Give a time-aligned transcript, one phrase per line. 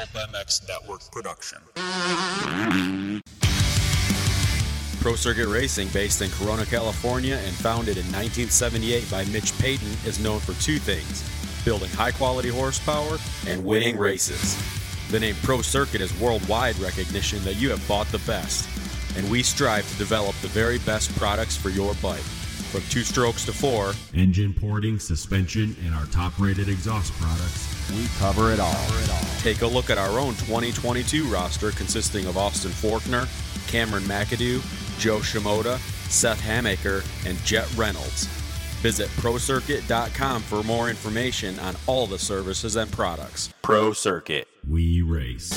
[0.00, 1.58] Pulp MX Network production.
[5.00, 10.18] Pro Circuit Racing, based in Corona, California, and founded in 1978 by Mitch Payton, is
[10.18, 11.22] known for two things
[11.66, 14.56] building high quality horsepower and winning races.
[15.10, 18.66] The name Pro Circuit is worldwide recognition that you have bought the best,
[19.18, 22.24] and we strive to develop the very best products for your bike.
[22.70, 28.06] From two strokes to four, engine porting, suspension, and our top rated exhaust products, we
[28.18, 28.86] cover it all.
[29.40, 33.26] Take a look at our own 2022 roster consisting of Austin Forkner,
[33.70, 34.60] Cameron McAdoo,
[34.98, 35.78] Jo Shimoda,
[36.10, 38.26] Seth Hammaker, and Jett Reynolds.
[38.82, 43.52] Visit ProCircuit.com for more information on all the services and products.
[43.62, 44.48] Pro Circuit.
[44.68, 45.50] We race.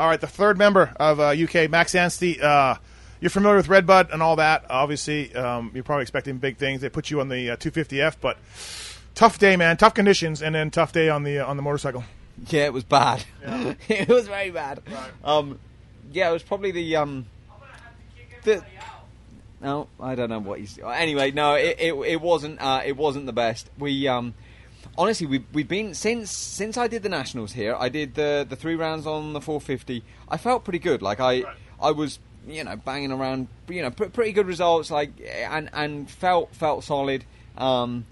[0.00, 2.40] All right, the third member of uh, UK, Max Anstie.
[2.40, 2.76] Uh,
[3.20, 4.64] you're familiar with Redbud and all that.
[4.70, 6.80] Obviously, um, you're probably expecting big things.
[6.80, 8.38] They put you on the uh, 250F, but
[9.16, 9.76] tough day, man.
[9.76, 12.04] Tough conditions, and then tough day on the uh, on the motorcycle.
[12.46, 13.24] Yeah, it was bad.
[13.42, 13.74] Yeah.
[13.88, 14.82] it was very bad.
[14.88, 15.10] Right.
[15.24, 15.58] Um,
[16.12, 17.26] yeah, it was probably the um,
[18.44, 18.62] the.
[19.60, 20.78] No, I don't know what he's.
[20.78, 23.68] Anyway, no, it it, it wasn't uh, it wasn't the best.
[23.76, 24.34] We um,
[24.96, 27.76] honestly, we've, we've been since since I did the nationals here.
[27.78, 30.02] I did the the three rounds on the 450.
[30.28, 31.02] I felt pretty good.
[31.02, 31.56] Like I right.
[31.80, 33.48] I was you know banging around.
[33.68, 34.90] You know, pretty good results.
[34.90, 37.24] Like and and felt felt solid.
[37.56, 38.06] Um,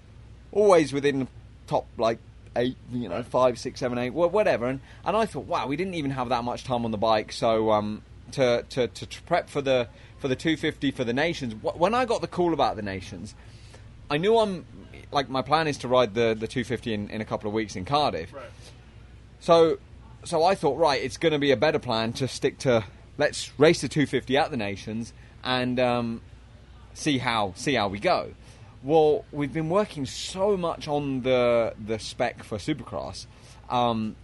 [0.51, 1.27] always within
[1.67, 2.19] top like
[2.55, 4.65] eight, you know, five, six, seven, eight, whatever.
[4.65, 7.31] And and I thought, wow, we didn't even have that much time on the bike.
[7.31, 9.87] So um, to, to to prep for the
[10.17, 11.53] for the 250 for the nations.
[11.61, 13.35] When I got the call about the nations,
[14.09, 14.65] I knew I'm
[15.11, 17.75] like my plan is to ride the the 250 in, in a couple of weeks
[17.75, 18.33] in Cardiff.
[18.33, 18.45] Right.
[19.39, 19.77] So
[20.23, 22.83] so I thought right, it's going to be a better plan to stick to
[23.17, 25.13] let's race the 250 at the nations
[25.43, 26.21] and um,
[26.93, 28.33] see how see how we go.
[28.83, 33.25] Well, we've been working so much on the the spec for Supercross,
[33.69, 34.15] um,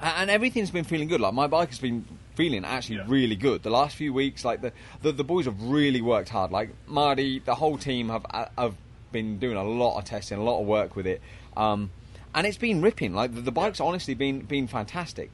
[0.00, 1.20] and everything's been feeling good.
[1.20, 3.04] Like my bike has been feeling actually yeah.
[3.06, 3.62] really good.
[3.62, 4.72] The last few weeks, like the,
[5.02, 6.50] the, the boys have really worked hard.
[6.50, 8.24] Like Marty, the whole team have
[8.56, 8.74] have
[9.12, 11.20] been doing a lot of testing, a lot of work with it,
[11.56, 11.90] um,
[12.34, 13.14] and it's been ripping.
[13.14, 15.30] Like the, the bike's honestly been been fantastic.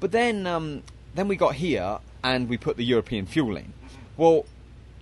[0.00, 0.82] But then um,
[1.14, 3.72] then we got here and we put the European fuel in.
[4.16, 4.46] Well,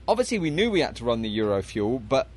[0.09, 2.29] obviously we knew we had to run the Euro fuel, but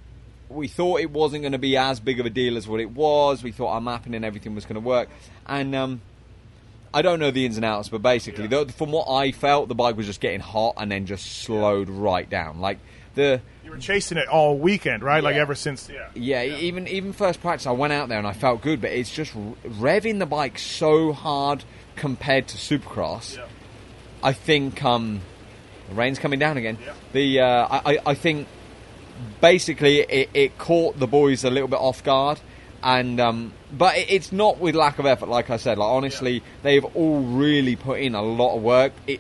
[0.50, 2.92] we thought it wasn't going to be as big of a deal as what it
[2.92, 3.44] was.
[3.44, 5.10] We thought our mapping and everything was going to work,
[5.46, 6.02] and um,
[6.94, 8.66] I don't know the ins and outs, but basically, yeah.
[8.66, 12.30] from what I felt, the bike was just getting hot and then just slowed right
[12.30, 12.60] down.
[12.60, 12.80] Like
[13.16, 15.22] the you were chasing it all weekend, right?
[15.22, 15.30] Yeah.
[15.30, 15.90] Like ever since.
[15.90, 16.10] Yeah.
[16.14, 16.42] yeah.
[16.42, 16.58] yeah.
[16.58, 19.34] Even even first practice, I went out there and I felt good, but it's just
[19.64, 21.64] revving the bike so hard
[21.96, 23.38] compared to Supercross.
[23.38, 23.46] Yeah.
[24.24, 25.22] I think um,
[25.90, 26.78] the rain's coming down again.
[26.84, 26.94] Yeah.
[27.14, 28.48] The uh, I I think
[29.42, 32.40] basically it, it, caught the boys a little bit off guard.
[32.82, 35.78] And um, but it, it's not with lack of effort, like I said.
[35.78, 36.40] Like honestly, yeah.
[36.64, 38.94] they've all really put in a lot of work.
[39.06, 39.20] It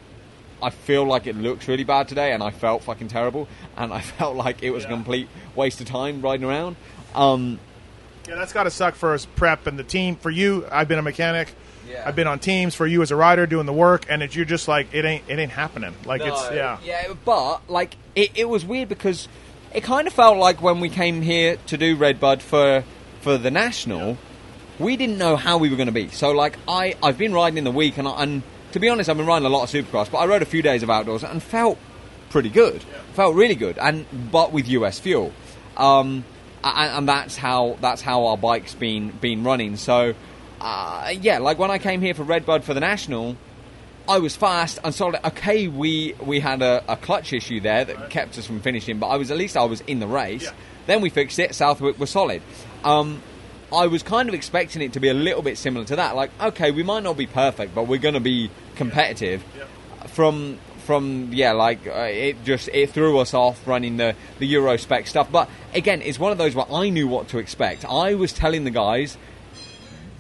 [0.61, 3.47] I feel like it looks really bad today, and I felt fucking terrible,
[3.77, 4.89] and I felt like it was yeah.
[4.89, 6.75] a complete waste of time riding around.
[7.15, 7.59] Um,
[8.27, 10.15] yeah, that's got to suck for us prep and the team.
[10.15, 11.53] For you, I've been a mechanic.
[11.89, 12.03] Yeah.
[12.05, 14.45] I've been on teams for you as a rider doing the work, and it, you're
[14.45, 15.95] just like it ain't it ain't happening.
[16.05, 17.13] Like no, it's yeah yeah.
[17.25, 19.27] But like it, it was weird because
[19.73, 22.83] it kind of felt like when we came here to do Redbud for
[23.21, 24.15] for the national, yeah.
[24.77, 26.09] we didn't know how we were going to be.
[26.09, 29.09] So like I I've been riding in the week and I, and to be honest,
[29.09, 31.23] I've been riding a lot of Supercross, but I rode a few days of outdoors
[31.23, 31.77] and felt
[32.29, 32.83] pretty good.
[32.83, 33.01] Yeah.
[33.13, 35.33] Felt really good, and but with US fuel,
[35.77, 36.23] um,
[36.63, 39.75] and, and, that's how that's how our bike's been been running.
[39.77, 40.13] So,
[40.61, 43.35] uh, yeah, like when I came here for Redbud for the national,
[44.07, 45.25] I was fast and solid.
[45.25, 48.09] Okay, we we had a, a clutch issue there that right.
[48.09, 50.43] kept us from finishing, but I was at least I was in the race.
[50.43, 50.51] Yeah.
[50.87, 51.53] Then we fixed it.
[51.53, 52.41] Southwick was solid.
[52.83, 53.21] Um,
[53.73, 56.15] I was kind of expecting it to be a little bit similar to that.
[56.15, 59.43] Like, okay, we might not be perfect, but we're going to be competitive.
[59.55, 59.63] Yeah.
[59.63, 60.07] Yeah.
[60.07, 60.57] From
[60.89, 65.05] from yeah, like uh, it just it threw us off running the the Euro spec
[65.05, 65.31] stuff.
[65.31, 67.85] But again, it's one of those where I knew what to expect.
[67.85, 69.15] I was telling the guys,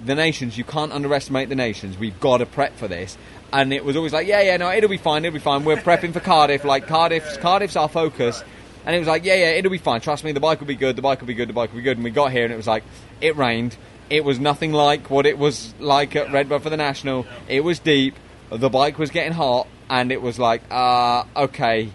[0.05, 1.97] the nations, you can't underestimate the nations.
[1.97, 3.17] We've got to prep for this.
[3.51, 5.65] And it was always like, yeah, yeah, no, it'll be fine, it'll be fine.
[5.65, 6.63] We're prepping for Cardiff.
[6.63, 8.43] Like Cardiff's Cardiff's our focus.
[8.89, 10.01] And it was like, yeah, yeah, it'll be fine.
[10.01, 10.95] Trust me, the bike will be good.
[10.95, 11.47] The bike will be good.
[11.47, 11.97] The bike will be good.
[11.97, 12.83] And we got here, and it was like,
[13.21, 13.77] it rained.
[14.09, 17.27] It was nothing like what it was like at Redbud for the National.
[17.47, 18.15] It was deep.
[18.49, 21.91] The bike was getting hot, and it was like, uh, okay,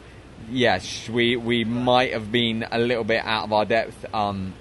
[0.49, 4.15] yes, we we might have been a little bit out of our depth.
[4.15, 4.55] Um,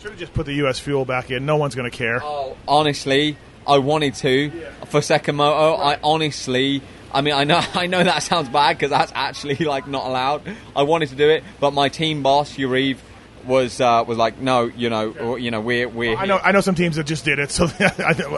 [0.00, 1.46] Should have just put the US fuel back in.
[1.46, 2.18] No one's going to care.
[2.20, 4.70] Oh, honestly, I wanted to yeah.
[4.86, 5.80] for second moto.
[5.80, 5.96] Right.
[5.96, 9.86] I honestly I mean, I know, I know that sounds bad because that's actually like
[9.86, 10.42] not allowed.
[10.74, 12.98] I wanted to do it, but my team boss, Yarrive,
[13.46, 16.16] was uh, was like, no, you know, or, you know, we're we're.
[16.16, 17.92] I know I know some teams that just did it, so I,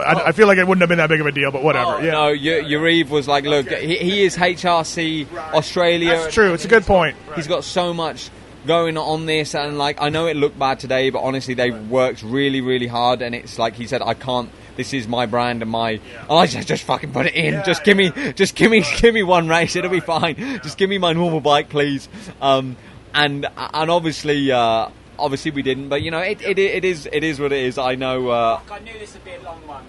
[0.05, 1.93] I, I feel like it wouldn't have been that big of a deal, but whatever.
[1.93, 2.35] Oh, yeah, No, y-
[2.69, 6.09] Yarrive was like, look, he, he is HRC Australia.
[6.09, 6.53] that's true.
[6.53, 7.15] It's a good point.
[7.35, 8.29] He's got so much
[8.67, 12.21] going on this, and like I know it looked bad today, but honestly, they've worked
[12.21, 14.49] really, really hard, and it's like he said, I can't.
[14.79, 15.89] This is my brand and my.
[15.91, 17.61] And I just just fucking put it in.
[17.65, 19.75] just give me, just give me, give me one race.
[19.75, 20.35] It'll be fine.
[20.63, 22.07] Just give me my normal bike, please.
[22.41, 22.77] Um,
[23.13, 24.51] and and obviously.
[24.51, 24.89] Uh,
[25.21, 27.77] Obviously, we didn't, but you know, it, it, it is it is what it is.
[27.77, 28.29] I know.
[28.29, 29.83] Uh, I knew this would be a long one.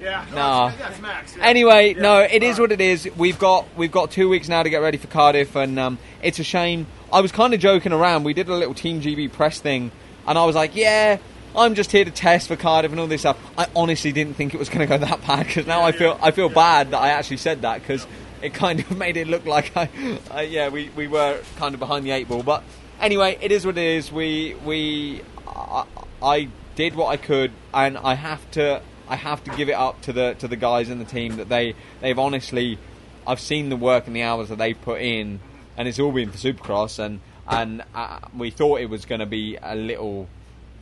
[0.00, 0.72] Yeah, No.
[0.78, 1.36] that's Max.
[1.36, 1.44] yeah.
[1.44, 3.06] Anyway, no, it is what it is.
[3.18, 6.38] We've got we've got two weeks now to get ready for Cardiff, and um, it's
[6.38, 6.86] a shame.
[7.12, 8.24] I was kind of joking around.
[8.24, 9.92] We did a little Team GB press thing,
[10.26, 11.18] and I was like, "Yeah,
[11.54, 14.54] I'm just here to test for Cardiff and all this stuff." I honestly didn't think
[14.54, 16.98] it was going to go that bad because now I feel I feel bad that
[16.98, 18.06] I actually said that because
[18.42, 19.88] it kind of made it look like I,
[20.30, 22.42] I yeah, we, we were kind of behind the eight ball.
[22.42, 22.62] But
[23.00, 24.12] anyway, it is what it is.
[24.12, 25.84] We we I,
[26.22, 30.00] I did what I could, and I have to I have to give it up
[30.02, 32.78] to the to the guys in the team that they they've honestly
[33.26, 35.40] I've seen the work and the hours that they've put in,
[35.76, 39.26] and it's all been for Supercross, and and uh, we thought it was going to
[39.26, 40.28] be a little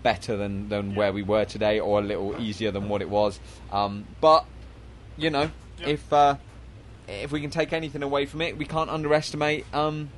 [0.02, 3.40] better than than where we were today, or a little easier than what it was.
[3.72, 4.44] Um, but
[5.16, 5.50] you know,
[5.84, 6.36] if uh,
[7.06, 9.66] if we can take anything away from it, we can't underestimate.
[9.74, 10.10] Um,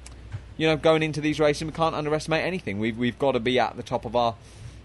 [0.56, 2.79] you know, going into these races, we can't underestimate anything.
[2.79, 4.35] We've we've got to be at the top of our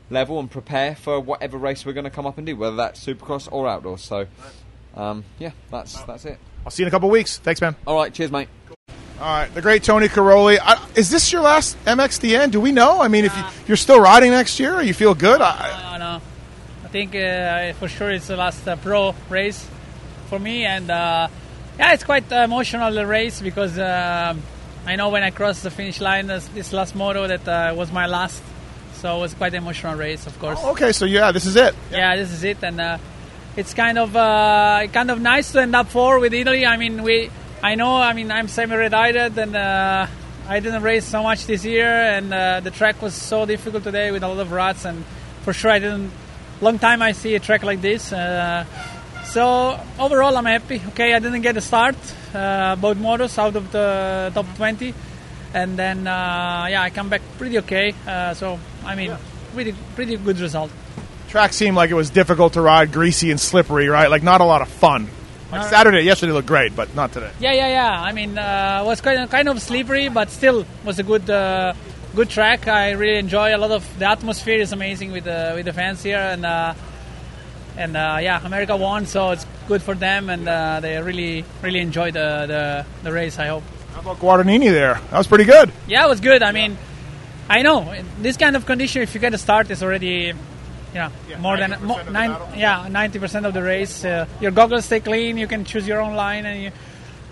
[0.09, 3.03] level and prepare for whatever race we're going to come up and do, whether that's
[3.03, 4.01] Supercross or outdoors.
[4.01, 4.27] So,
[4.95, 6.39] um, yeah, that's that's it.
[6.65, 7.37] I'll see you in a couple of weeks.
[7.37, 7.75] Thanks, man.
[7.85, 8.47] All right, cheers, mate.
[9.19, 10.57] All right, the great Tony Cairoli.
[10.61, 12.51] I, is this your last MXDN?
[12.51, 13.01] Do we know?
[13.01, 15.39] I mean, if you, you're still riding next year, you feel good.
[15.41, 16.21] I, No, no.
[16.83, 19.65] I think uh, for sure it's the last uh, pro race
[20.27, 21.29] for me, and uh,
[21.79, 24.41] yeah, it's quite emotional race because um
[24.87, 27.91] I know when I crossed the finish line this, this last moto that uh, was
[27.91, 28.43] my last,
[28.93, 30.63] so it was quite an emotional race, of course.
[30.63, 31.73] okay, so yeah, this is it.
[31.91, 32.97] yeah, this is it, and uh,
[33.57, 36.67] it's kind of uh, kind of nice to end up four with Italy.
[36.67, 37.31] I mean, we,
[37.63, 40.07] I know, I mean, I'm semi-retired, and uh,
[40.47, 44.11] I didn't race so much this year, and uh, the track was so difficult today
[44.11, 45.03] with a lot of ruts, and
[45.41, 46.11] for sure I didn't.
[46.61, 48.13] Long time I see a track like this.
[48.13, 48.65] Uh,
[49.25, 50.81] so overall, I'm happy.
[50.89, 51.95] Okay, I didn't get a start,
[52.33, 54.93] uh, both motos out of the top 20,
[55.53, 57.93] and then uh, yeah, I come back pretty okay.
[58.07, 59.15] Uh, so I mean,
[59.53, 60.71] pretty pretty good result.
[61.29, 64.09] Track seemed like it was difficult to ride, greasy and slippery, right?
[64.09, 65.09] Like not a lot of fun.
[65.51, 67.29] Like Uh, Saturday, yesterday looked great, but not today.
[67.39, 68.01] Yeah, yeah, yeah.
[68.01, 71.73] I mean, uh, was kind of, kind of slippery, but still was a good uh,
[72.15, 72.67] good track.
[72.67, 76.01] I really enjoy a lot of the atmosphere is amazing with the with the fans
[76.03, 76.73] here, and uh,
[77.77, 81.79] and uh, yeah, America won, so it's good for them, and uh, they really really
[81.79, 83.37] enjoy the, the the race.
[83.37, 83.63] I hope.
[83.93, 84.99] How about Guadagnini there?
[85.11, 85.71] That was pretty good.
[85.87, 86.41] Yeah, it was good.
[86.43, 86.75] I mean,
[87.49, 90.33] I know in this kind of condition, if you get a start, it's already,
[90.95, 91.11] you know,
[91.41, 94.03] more than 90% mo- of the nine, yeah, ninety percent of the race.
[94.05, 95.37] Uh, your goggles stay clean.
[95.37, 96.71] You can choose your own line, and you,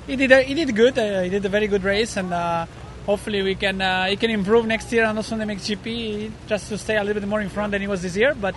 [0.05, 0.97] he did a, he did good.
[0.99, 2.65] Uh, he did a very good race, and uh,
[3.05, 6.67] hopefully we can uh, he can improve next year and also in the MXGP just
[6.69, 8.35] to stay a little bit more in front than he was this year.
[8.35, 8.55] But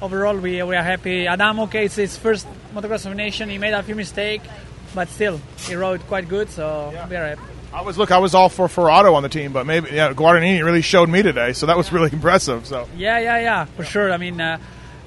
[0.00, 1.26] overall, we we are happy.
[1.26, 3.50] Adam, okay, it's his first motocross of nation.
[3.50, 4.46] He made a few mistakes,
[4.94, 6.48] but still he rode quite good.
[6.50, 7.57] So we are happy.
[7.78, 10.64] I was look, I was all for Forato on the team, but maybe yeah, Guadagnini
[10.64, 12.66] really showed me today, so that was really impressive.
[12.66, 14.10] So Yeah, yeah, yeah, for sure.
[14.12, 14.58] I mean, uh,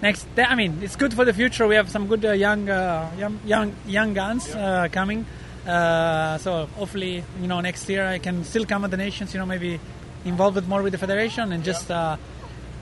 [0.02, 1.68] next, I mean, it's good for the future.
[1.68, 5.26] We have some good uh, young, uh, young, young, young guns uh, coming.
[5.68, 9.34] Uh, so hopefully, you know, next year I can still come at the nations.
[9.34, 9.78] You know, maybe
[10.24, 12.16] involved it more with the federation and just uh,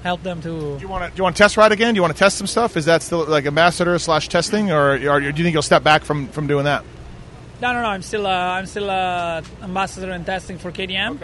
[0.04, 0.50] help them to.
[0.50, 1.96] do you want to do you want to test ride again?
[1.96, 2.78] Do you want to test some stuff?
[2.78, 6.04] Is that still like ambassador slash testing, or, or do you think you'll step back
[6.04, 6.86] from from doing that?
[7.62, 7.88] No, no, no.
[7.90, 11.20] I'm still, uh, I'm still uh, ambassador and testing for KTM,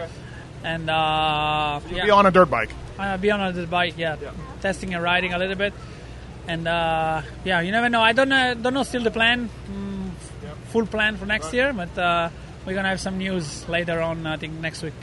[0.64, 2.04] and uh, yeah.
[2.04, 2.70] Be on a dirt bike.
[2.98, 4.16] Uh, be on a dirt bike, yeah.
[4.60, 5.72] Testing and riding a little bit,
[6.46, 8.02] and uh, yeah, you never know.
[8.02, 10.10] I don't know, don't know still the plan, mm,
[10.68, 12.28] full plan for next year, but uh,
[12.66, 14.26] we're gonna have some news later on.
[14.26, 14.94] I think next week.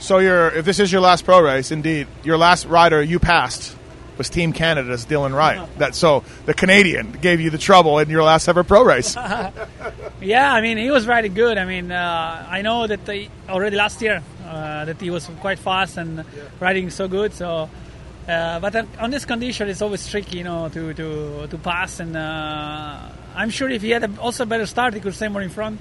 [0.00, 3.77] So your if this is your last pro race, indeed, your last rider you passed
[4.18, 5.68] was Team Canada's Dylan Wright.
[5.78, 9.16] That so the Canadian gave you the trouble in your last ever pro race.
[10.20, 11.58] Yeah, I mean he was riding good.
[11.58, 15.58] I mean uh, I know that they, already last year uh, that he was quite
[15.60, 16.24] fast and
[16.58, 17.32] riding so good.
[17.34, 17.70] So,
[18.26, 22.00] uh, but on- this condition, it's always tricky, you know, to to, to pass.
[22.00, 22.98] And uh,
[23.36, 25.50] I'm sure if he had a, also a better start, he could stay more in
[25.50, 25.80] front.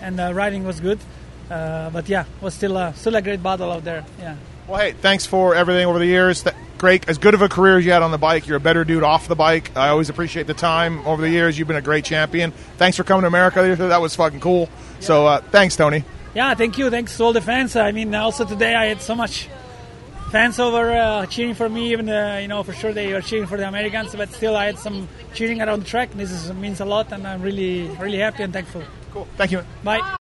[0.00, 0.98] And uh, riding was good.
[1.50, 4.04] Uh, but yeah, was still a, still a great battle out there.
[4.18, 4.34] Yeah.
[4.68, 6.42] Well, hey, thanks for everything over the years.
[6.42, 8.46] Th- great, as good of a career as you had on the bike.
[8.46, 9.76] You're a better dude off the bike.
[9.76, 11.58] I always appreciate the time over the years.
[11.58, 12.52] You've been a great champion.
[12.76, 13.76] Thanks for coming to America.
[13.76, 14.68] That was fucking cool.
[15.00, 16.04] So uh, thanks, Tony.
[16.34, 16.90] Yeah, thank you.
[16.90, 17.76] Thanks to all the fans.
[17.76, 19.48] I mean, also today I had so much
[20.30, 21.92] fans over uh, cheering for me.
[21.92, 24.66] Even uh, you know, for sure they were cheering for the Americans, but still I
[24.66, 26.10] had some cheering around the track.
[26.12, 28.82] This is, means a lot, and I'm really, really happy and thankful.
[29.12, 29.26] Cool.
[29.36, 29.62] Thank you.
[29.82, 30.16] Bye.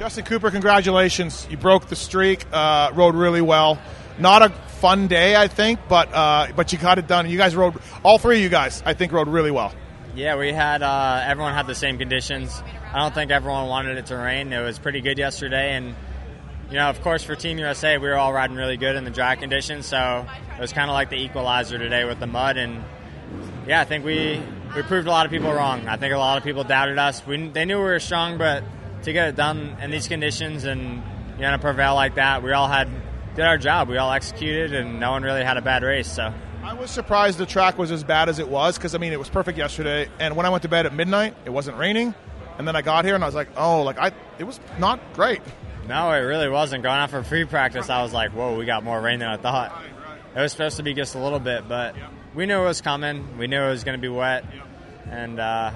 [0.00, 1.46] Justin Cooper, congratulations.
[1.50, 3.78] You broke the streak, uh, rode really well.
[4.18, 7.28] Not a fun day, I think, but uh, but you got it done.
[7.28, 9.74] You guys rode, all three of you guys, I think, rode really well.
[10.14, 12.62] Yeah, we had, uh, everyone had the same conditions.
[12.94, 14.50] I don't think everyone wanted it to rain.
[14.54, 15.94] It was pretty good yesterday, and,
[16.70, 19.10] you know, of course, for Team USA, we were all riding really good in the
[19.10, 20.26] dry conditions, so
[20.56, 22.82] it was kind of like the equalizer today with the mud, and
[23.66, 24.42] yeah, I think we,
[24.74, 25.86] we proved a lot of people wrong.
[25.88, 27.26] I think a lot of people doubted us.
[27.26, 28.64] We, they knew we were strong, but
[29.02, 31.02] to get it done in these conditions and
[31.36, 32.88] you know to prevail like that, we all had
[33.34, 33.88] did our job.
[33.88, 36.10] We all executed, and no one really had a bad race.
[36.10, 39.12] So I was surprised the track was as bad as it was because I mean
[39.12, 42.14] it was perfect yesterday, and when I went to bed at midnight, it wasn't raining,
[42.58, 45.00] and then I got here and I was like, oh, like I it was not
[45.14, 45.40] great.
[45.88, 46.82] No, it really wasn't.
[46.82, 49.36] Going out for free practice, I was like, whoa, we got more rain than I
[49.36, 49.82] thought.
[50.36, 51.96] It was supposed to be just a little bit, but
[52.34, 53.38] we knew it was coming.
[53.38, 54.44] We knew it was going to be wet,
[55.10, 55.72] and uh,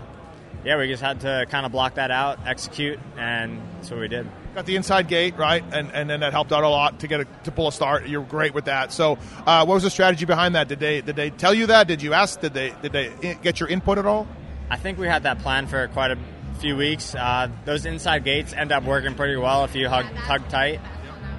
[0.64, 4.09] yeah, we just had to kind of block that out, execute, and that's what we
[4.09, 4.26] did.
[4.54, 7.21] Got the inside gate right, and, and then that helped out a lot to get
[7.21, 8.06] a, to pull a start.
[8.06, 8.92] You're great with that.
[8.92, 10.68] So, uh, what was the strategy behind that?
[10.68, 11.88] Did they did they tell you that?
[11.88, 12.40] Did you ask?
[12.40, 14.26] Did they did they get your input at all?
[14.71, 16.18] I think we had that plan for quite a
[16.61, 17.14] few weeks.
[17.14, 20.80] Uh, those inside gates end up working pretty well if you hug hug tight,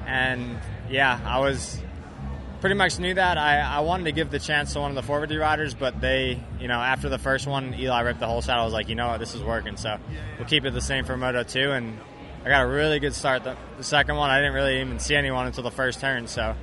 [0.06, 1.82] and yeah, I was
[2.62, 3.38] pretty much knew that.
[3.38, 6.42] I, I wanted to give the chance to one of the 450 riders, but they,
[6.60, 8.50] you know, after the first one, Eli ripped the holeshot.
[8.58, 9.78] I was like, you know what, this is working.
[9.78, 9.98] So
[10.38, 11.72] we'll keep it the same for Moto 2.
[11.72, 11.98] And
[12.44, 13.44] I got a really good start.
[13.44, 16.28] The, the second one, I didn't really even see anyone until the first turn.
[16.28, 16.56] So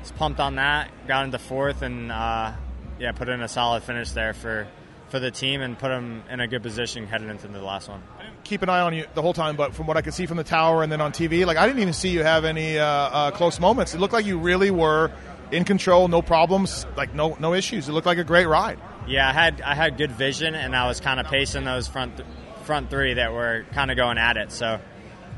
[0.00, 0.90] was pumped on that.
[1.06, 2.52] Got into fourth and, uh,
[2.98, 4.66] yeah, put in a solid finish there for,
[5.08, 8.02] for the team and put them in a good position heading into the last one.
[8.44, 10.36] Keep an eye on you the whole time, but from what I could see from
[10.36, 12.86] the tower and then on TV, like I didn't even see you have any uh,
[12.86, 13.94] uh, close moments.
[13.94, 15.10] It looked like you really were
[15.50, 17.88] in control, no problems, like no no issues.
[17.88, 18.78] It looked like a great ride.
[19.06, 22.20] Yeah, I had I had good vision, and I was kind of pacing those front
[22.64, 24.50] front three that were kind of going at it.
[24.52, 24.80] So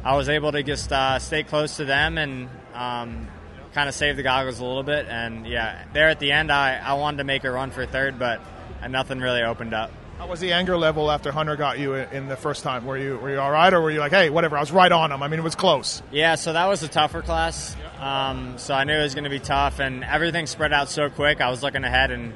[0.04, 3.28] I was able to just uh, stay close to them and um,
[3.74, 5.06] kind of save the goggles a little bit.
[5.08, 8.18] And yeah, there at the end, I, I wanted to make a run for third,
[8.18, 8.40] but
[8.88, 9.90] nothing really opened up.
[10.18, 12.86] How was the anger level after Hunter got you in the first time?
[12.86, 14.56] Were you were you all right, or were you like, hey, whatever?
[14.56, 15.22] I was right on him.
[15.22, 16.02] I mean, it was close.
[16.10, 17.76] Yeah, so that was a tougher class.
[18.00, 21.10] Um, so I knew it was going to be tough, and everything spread out so
[21.10, 21.40] quick.
[21.40, 22.32] I was looking ahead, and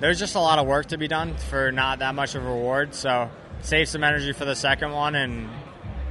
[0.00, 2.48] there's just a lot of work to be done for not that much of a
[2.48, 2.94] reward.
[2.94, 3.30] So
[3.62, 5.48] save some energy for the second one, and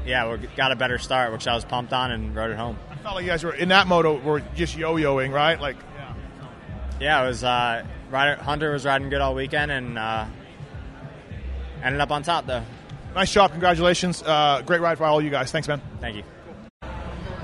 [0.06, 2.80] yeah, we got a better start, which I was pumped on, and rode it home.
[2.89, 5.60] I felt like you guys were in that moto were just yo-yoing, right?
[5.60, 6.13] Like, yeah,
[7.00, 7.44] yeah, it was.
[7.44, 10.25] Uh, rider, Hunter was riding good all weekend, and uh,
[11.84, 12.63] ended up on top though.
[13.13, 14.24] Nice job, congratulations!
[14.24, 15.51] Uh, great ride for all you guys.
[15.51, 15.82] Thanks, man.
[16.01, 16.24] Thank you.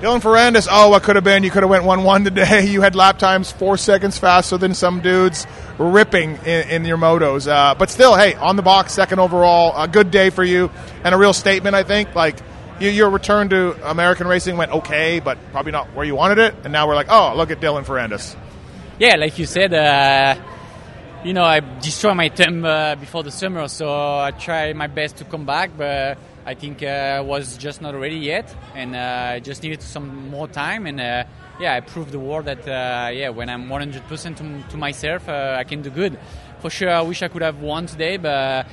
[0.04, 1.44] Dylan Ferrandis, oh, what could have been?
[1.44, 2.66] You could have went 1-1 today.
[2.74, 5.46] You had lap times four seconds faster than some dudes
[5.78, 7.50] ripping in, in your motos.
[7.50, 10.70] Uh, but still, hey, on the box, second overall, a good day for you
[11.04, 12.14] and a real statement, I think.
[12.14, 12.36] Like,
[12.80, 16.54] you, your return to American racing went okay, but probably not where you wanted it.
[16.64, 18.36] And now we're like, oh, look at Dylan Ferrandis.
[18.98, 20.34] Yeah, like you said, uh,
[21.24, 25.16] you know, I destroyed my time uh, before the summer, so I tried my best
[25.16, 29.62] to come back, but I think uh, was just not ready yet, and uh, just
[29.62, 30.86] needed some more time.
[30.86, 31.24] And uh,
[31.58, 35.56] yeah, I proved the world that uh, yeah, when I'm 100% to, to myself, uh,
[35.58, 36.18] I can do good.
[36.58, 38.66] For sure, I wish I could have won today, but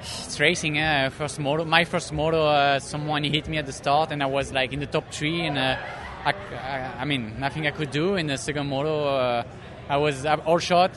[0.00, 0.78] it's racing.
[0.78, 4.52] Uh, first moto, my first moto, someone hit me at the start, and I was
[4.52, 5.78] like in the top three, and I,
[6.26, 8.16] I, I, mean nothing I could do.
[8.16, 9.44] In the second moto,
[9.88, 10.90] I was all shot,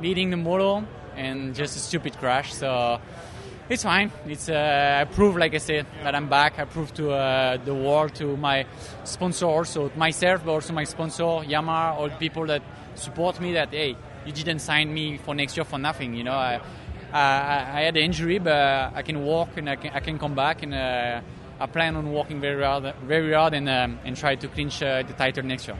[0.00, 0.84] leading the moto,
[1.16, 2.52] and just a stupid crash.
[2.52, 3.00] So
[3.68, 4.10] it's fine.
[4.26, 6.58] It's uh, I prove, like I said, that I'm back.
[6.58, 8.66] I prove to uh, the world, to my
[9.04, 12.62] sponsor, also myself, but also my sponsor, Yamaha, all the people that
[12.94, 13.54] support me.
[13.54, 13.96] That hey,
[14.26, 16.14] you didn't sign me for next year for nothing.
[16.14, 16.60] You know, I,
[17.12, 18.52] I, I had an injury, but
[18.94, 21.20] I can walk and I can, I can come back, and uh,
[21.60, 25.02] I plan on working very hard, very hard, and um, and try to clinch uh,
[25.02, 25.78] the title next year.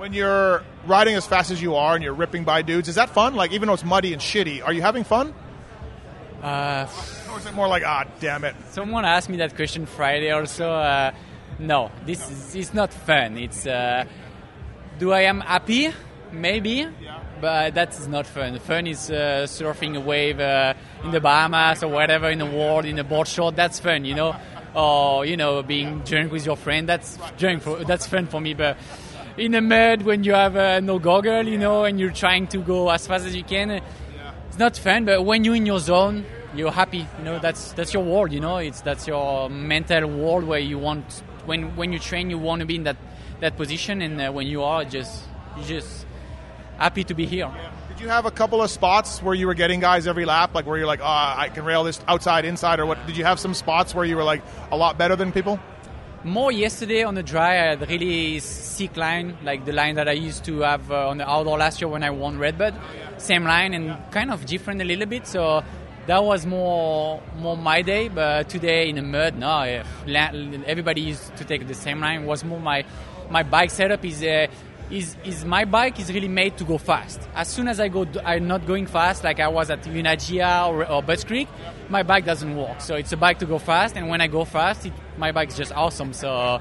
[0.00, 3.10] When you're riding as fast as you are and you're ripping by dudes, is that
[3.10, 3.34] fun?
[3.34, 5.34] Like even though it's muddy and shitty, are you having fun?
[6.42, 6.88] Uh,
[7.30, 8.56] or is it more like, ah, damn it?
[8.70, 10.72] Someone asked me that question Friday also.
[10.72, 11.12] Uh,
[11.58, 13.36] no, this is it's not fun.
[13.36, 14.06] It's uh,
[14.98, 15.92] do I am happy?
[16.32, 17.22] Maybe, yeah.
[17.38, 18.58] but that is not fun.
[18.58, 20.72] Fun is uh, surfing a wave uh,
[21.04, 23.54] in the Bahamas or whatever in the world in a board short.
[23.54, 24.34] That's fun, you know.
[24.74, 26.88] Or you know, being drunk with your friend.
[26.88, 27.64] That's drunk.
[27.64, 28.54] For, that's fun for me.
[28.54, 28.78] But
[29.40, 32.58] in the mud when you have uh, no goggle, you know, and you're trying to
[32.58, 33.70] go as fast as you can.
[33.70, 37.06] It's not fun, but when you're in your zone, you're happy.
[37.18, 38.32] You know, that's that's your world.
[38.32, 42.38] You know, it's that's your mental world where you want when when you train, you
[42.38, 42.98] want to be in that
[43.40, 45.24] that position, and uh, when you are, just
[45.56, 46.04] you just
[46.76, 47.50] happy to be here.
[47.88, 50.66] Did you have a couple of spots where you were getting guys every lap, like
[50.66, 53.06] where you're like, oh, I can rail this outside, inside, or what?
[53.06, 55.58] Did you have some spots where you were like a lot better than people?
[56.22, 60.12] More yesterday on the dry, I had really sick line, like the line that I
[60.12, 62.74] used to have uh, on the outdoor last year when I won Redbud.
[63.16, 65.26] Same line and kind of different a little bit.
[65.26, 65.64] So
[66.06, 68.08] that was more more my day.
[68.08, 69.82] But today in the mud, no, eh,
[70.66, 72.24] everybody used to take the same line.
[72.24, 72.84] It was more my
[73.30, 74.22] my bike setup is.
[74.22, 74.48] Uh,
[74.90, 77.20] is, is my bike is really made to go fast.
[77.34, 80.88] As soon as I go, I'm not going fast like I was at Unadilla or,
[80.88, 81.48] or Budds Creek.
[81.88, 82.80] My bike doesn't work.
[82.80, 85.50] So it's a bike to go fast, and when I go fast, it, my bike
[85.50, 86.12] is just awesome.
[86.12, 86.60] So,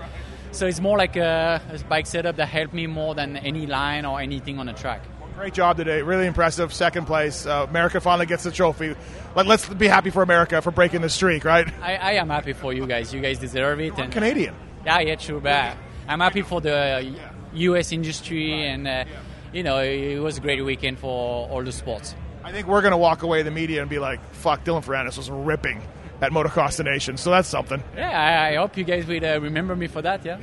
[0.52, 4.06] so it's more like a, a bike setup that helped me more than any line
[4.06, 5.04] or anything on the track.
[5.36, 6.02] Great job today.
[6.02, 6.74] Really impressive.
[6.74, 7.46] Second place.
[7.46, 8.94] Uh, America finally gets the trophy.
[9.36, 11.66] Let, let's be happy for America for breaking the streak, right?
[11.82, 13.14] I, I am happy for you guys.
[13.14, 13.98] You guys deserve it.
[13.98, 14.54] And Canadian.
[14.86, 15.40] Yeah, yeah, true.
[15.40, 15.78] But
[16.10, 17.16] I'm happy for the
[17.54, 17.92] U.S.
[17.92, 19.06] industry, and uh,
[19.54, 22.16] you know, it was a great weekend for all the sports.
[22.44, 25.18] I think we're going to walk away the media and be like, "Fuck, Dylan Ferrandis
[25.18, 25.82] was ripping
[26.22, 27.84] at Motocross the Nation." So that's something.
[27.96, 30.24] Yeah, I, I hope you guys will uh, remember me for that.
[30.26, 30.40] Yeah.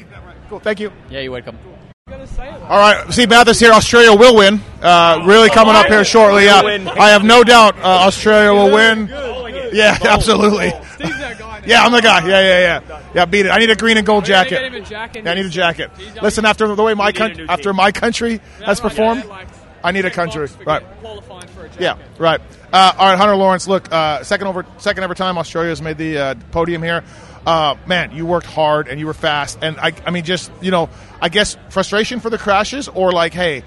[0.48, 0.60] Cool.
[0.60, 0.92] Thank you.
[1.10, 1.58] Yeah, you're welcome.
[2.08, 3.72] All right, Steve Matthes here.
[3.72, 4.60] Australia will win.
[4.80, 6.44] Uh, really coming up here shortly.
[6.44, 6.60] Yeah,
[6.98, 9.08] I have no doubt uh, Australia will win.
[9.72, 10.72] Yeah, absolutely.
[11.66, 12.26] Yeah, I'm the guy.
[12.26, 13.02] Yeah, yeah, yeah.
[13.14, 13.50] Yeah, beat it.
[13.50, 14.60] I need a green and gold jacket.
[14.60, 14.66] Yeah,
[15.30, 15.90] I need a jacket.
[16.22, 19.24] Listen, after the way my country, after my country has performed,
[19.82, 20.48] I need a country.
[20.64, 20.82] Right.
[21.78, 21.98] Yeah.
[22.18, 22.40] Right.
[22.72, 23.68] Uh, all right, Hunter Lawrence.
[23.68, 27.04] Look, uh, second over, second ever time Australia has made the uh, podium here.
[27.46, 30.72] Uh, man, you worked hard and you were fast, and I, I mean, just you
[30.72, 33.62] know, I guess frustration for the crashes, or like, hey,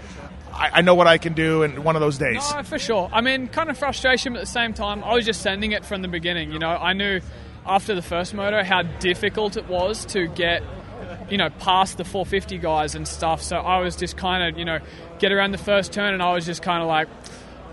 [0.51, 2.53] I, I know what I can do in one of those days.
[2.53, 3.09] No, for sure.
[3.13, 5.85] I mean, kind of frustration, but at the same time, I was just sending it
[5.85, 6.51] from the beginning.
[6.51, 7.21] You know, I knew
[7.65, 10.63] after the first moto how difficult it was to get,
[11.29, 13.41] you know, past the 450 guys and stuff.
[13.41, 14.79] So I was just kind of, you know,
[15.19, 17.07] get around the first turn, and I was just kind of like,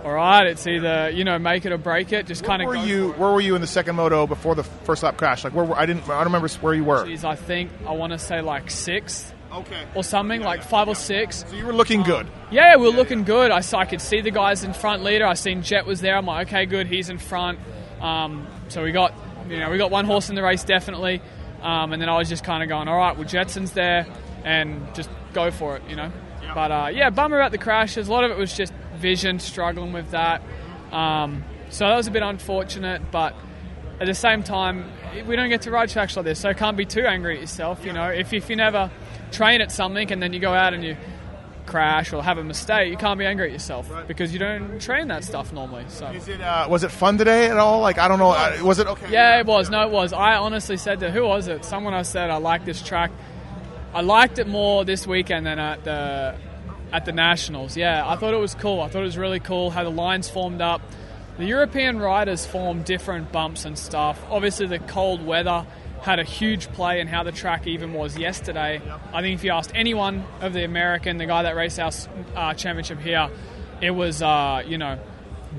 [0.04, 2.26] all right, it's either you know make it or break it.
[2.26, 2.68] Just kind of.
[2.68, 3.12] Where were you?
[3.12, 5.42] Where were you in the second moto before the first lap crash?
[5.42, 5.64] Like where?
[5.64, 6.04] were- I didn't.
[6.04, 7.04] I don't remember where you were.
[7.04, 9.82] Jeez, I think I want to say like sixth Okay.
[9.96, 11.44] or something, like five or six.
[11.48, 12.26] So you were looking good.
[12.52, 13.50] Yeah, we are looking good.
[13.50, 15.26] I, saw, I could see the guys in front leader.
[15.26, 16.16] I seen Jett was there.
[16.16, 16.86] I'm like, okay, good.
[16.88, 17.58] He's in front.
[18.00, 19.12] Um, so we got,
[19.48, 21.20] you know, we got one horse in the race definitely.
[21.62, 24.06] Um, and then I was just kind of going, all right, well, Jetson's there,
[24.44, 26.12] and just go for it, you know.
[26.54, 28.08] But uh, yeah, bummer about the crashes.
[28.08, 30.42] A lot of it was just vision, struggling with that.
[30.92, 33.34] Um, so that was a bit unfortunate, but
[34.00, 34.92] at the same time,
[35.26, 37.84] we don't get to ride tracks like this, so can't be too angry at yourself.
[37.84, 38.90] You know, if, if you never
[39.32, 40.96] train at something and then you go out and you
[41.76, 45.08] crash or have a mistake, you can't be angry at yourself because you don't train
[45.08, 45.84] that stuff normally.
[45.88, 46.40] So Is it?
[46.40, 47.80] Uh, was it fun today at all?
[47.80, 48.30] Like I don't know.
[48.30, 49.10] Uh, was it okay?
[49.10, 49.68] yeah, it was.
[49.68, 50.14] No, it was.
[50.14, 51.66] I honestly said to who was it?
[51.66, 53.10] Someone I said I like this track.
[53.92, 56.36] I liked it more this weekend than at the
[56.94, 57.76] at the nationals.
[57.76, 58.80] Yeah, I thought it was cool.
[58.80, 60.80] I thought it was really cool how the lines formed up.
[61.36, 64.24] The European riders formed different bumps and stuff.
[64.30, 65.66] Obviously, the cold weather
[66.06, 68.80] had a huge play in how the track even was yesterday.
[69.12, 71.90] I think if you asked anyone of the American, the guy that raced our
[72.34, 73.28] uh, championship here,
[73.82, 74.98] it was uh, you know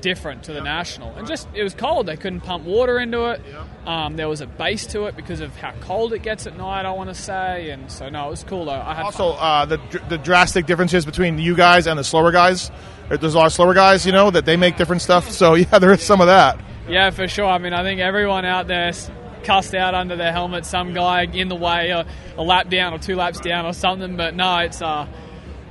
[0.00, 1.14] different to the national.
[1.16, 2.06] And just it was cold.
[2.06, 3.42] They couldn't pump water into it.
[3.86, 6.86] Um, there was a base to it because of how cold it gets at night.
[6.86, 8.72] I want to say, and so no, it was cool though.
[8.72, 12.70] I had Also, uh, the the drastic differences between you guys and the slower guys.
[13.08, 15.30] There's a lot of slower guys, you know, that they make different stuff.
[15.30, 16.58] So yeah, there is some of that.
[16.88, 17.44] Yeah, for sure.
[17.46, 18.92] I mean, I think everyone out there
[19.44, 22.04] cussed out under their helmet some guy in the way, or
[22.36, 24.16] a lap down or two laps down or something.
[24.16, 25.06] But no, it's uh,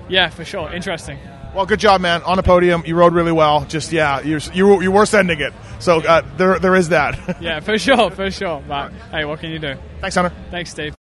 [0.10, 1.20] yeah, for sure, interesting.
[1.56, 2.22] Well, good job, man.
[2.24, 3.66] On a podium, you rode really well.
[3.66, 5.54] Just yeah, you you you were sending it.
[5.80, 7.38] So uh, there there is that.
[7.42, 8.64] Yeah, for sure, for sure.
[8.68, 9.76] But hey, what can you do?
[10.02, 10.36] Thanks, Hunter.
[10.52, 10.97] Thanks, Steve.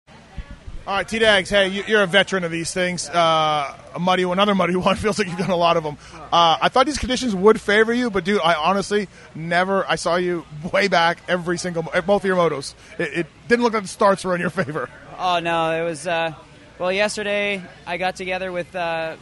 [0.87, 1.49] All right, T Dags.
[1.49, 3.09] Hey, you- you're a veteran of these things.
[3.09, 4.97] Uh, a muddy, one, another muddy one.
[4.97, 5.97] Feels like you've done a lot of them.
[6.31, 9.89] Uh, I thought these conditions would favor you, but dude, I honestly never.
[9.89, 12.75] I saw you way back every single at both of your motos.
[12.99, 14.91] It, it didn't look like the starts were in your favor.
[15.19, 16.07] Oh no, it was.
[16.07, 16.35] Uh,
[16.79, 19.17] well, yesterday I got together with uh,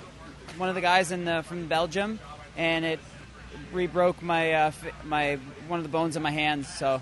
[0.57, 2.19] one of the guys in the, from Belgium,
[2.57, 2.99] and it
[3.73, 4.73] re-broke my uh,
[5.05, 5.37] my
[5.69, 6.67] one of the bones in my hands.
[6.75, 7.01] So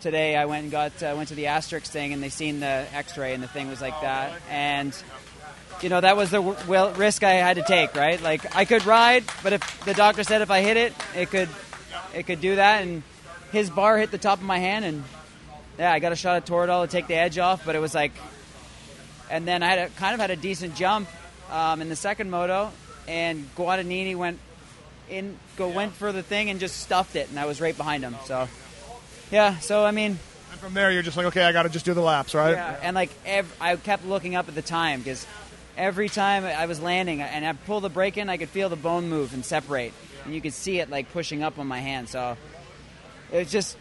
[0.00, 2.86] today I went and got uh, went to the Asterisk thing, and they seen the
[2.92, 4.32] X-ray, and the thing was like that.
[4.50, 4.96] And
[5.82, 8.20] you know that was the w- risk I had to take, right?
[8.20, 11.48] Like I could ride, but if the doctor said if I hit it, it could
[12.14, 13.02] it could do that, and
[13.52, 15.04] his bar hit the top of my hand, and
[15.78, 17.94] yeah, I got a shot at Toradol to take the edge off, but it was
[17.94, 18.12] like
[19.30, 21.08] and then I had a, kind of had a decent jump,
[21.50, 22.70] um, in the second moto,
[23.06, 24.38] and Guadagnini went
[25.08, 28.04] in, go went for the thing and just stuffed it, and I was right behind
[28.04, 28.16] him.
[28.24, 28.48] So,
[29.30, 29.58] yeah.
[29.58, 30.18] So I mean,
[30.52, 32.52] And from there, you're just like, okay, I got to just do the laps, right?
[32.52, 35.26] yeah, and like ev- I kept looking up at the time because
[35.76, 38.76] every time I was landing and I pull the brake in, I could feel the
[38.76, 39.92] bone move and separate,
[40.24, 42.08] and you could see it like pushing up on my hand.
[42.08, 42.36] So
[43.32, 43.76] it's just.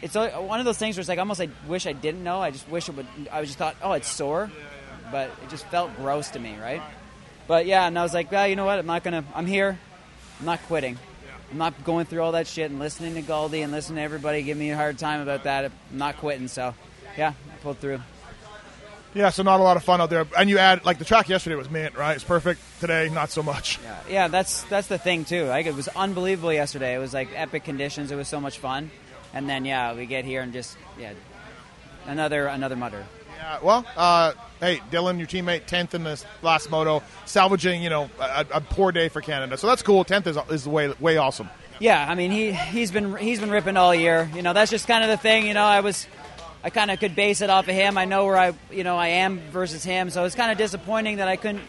[0.00, 2.40] It's one of those things where it's like almost I wish I didn't know.
[2.40, 3.06] I just wish it would.
[3.32, 4.48] I just thought, oh, it's sore,
[5.10, 6.80] but it just felt gross to me, right?
[7.48, 8.78] But yeah, and I was like, well, you know what?
[8.78, 9.24] I'm not gonna.
[9.34, 9.76] I'm here.
[10.38, 10.98] I'm not quitting.
[11.50, 14.42] I'm not going through all that shit and listening to Galdi and listening to everybody
[14.42, 15.64] give me a hard time about that.
[15.64, 16.48] I'm not quitting.
[16.48, 16.74] So,
[17.16, 18.00] yeah, I pulled through.
[19.14, 20.26] Yeah, so not a lot of fun out there.
[20.36, 22.14] And you add, like, the track yesterday was mint, right?
[22.14, 22.60] It's perfect.
[22.80, 23.78] Today, not so much.
[23.82, 25.46] Yeah, yeah, that's that's the thing too.
[25.46, 26.94] Like it was unbelievable yesterday.
[26.94, 28.12] It was like epic conditions.
[28.12, 28.90] It was so much fun.
[29.32, 31.14] And then yeah, we get here and just yeah,
[32.06, 33.04] another another mutter.
[33.38, 38.10] Yeah, well, uh, hey, Dylan, your teammate, 10th in this last moto, salvaging, you know,
[38.18, 39.56] a, a poor day for Canada.
[39.56, 40.04] So that's cool.
[40.04, 41.48] 10th is, is way, way awesome.
[41.80, 44.28] Yeah, I mean he he's been he's been ripping all year.
[44.34, 45.46] You know that's just kind of the thing.
[45.46, 46.08] You know I was
[46.64, 47.96] I kind of could base it off of him.
[47.96, 50.10] I know where I you know I am versus him.
[50.10, 51.62] So it's kind of disappointing that I couldn't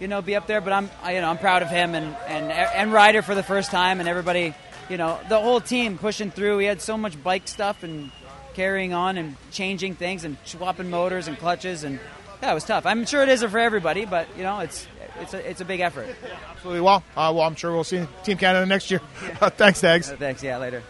[0.00, 0.60] you know be up there.
[0.60, 3.42] But I'm I, you know I'm proud of him and and and Ryder for the
[3.42, 4.54] first time and everybody
[4.90, 6.58] you know the whole team pushing through.
[6.58, 8.10] We had so much bike stuff and
[8.58, 12.00] carrying on and changing things and swapping motors and clutches and
[12.42, 12.86] yeah it was tough.
[12.86, 14.84] I'm sure it isn't for everybody, but you know it's
[15.20, 16.08] it's a it's a big effort.
[16.50, 16.80] Absolutely.
[16.80, 18.98] Well, uh, well, I'm sure we'll see Team Canada next year.
[19.40, 20.10] Thanks, Dags.
[20.10, 20.42] Uh, thanks.
[20.42, 20.82] Yeah, later.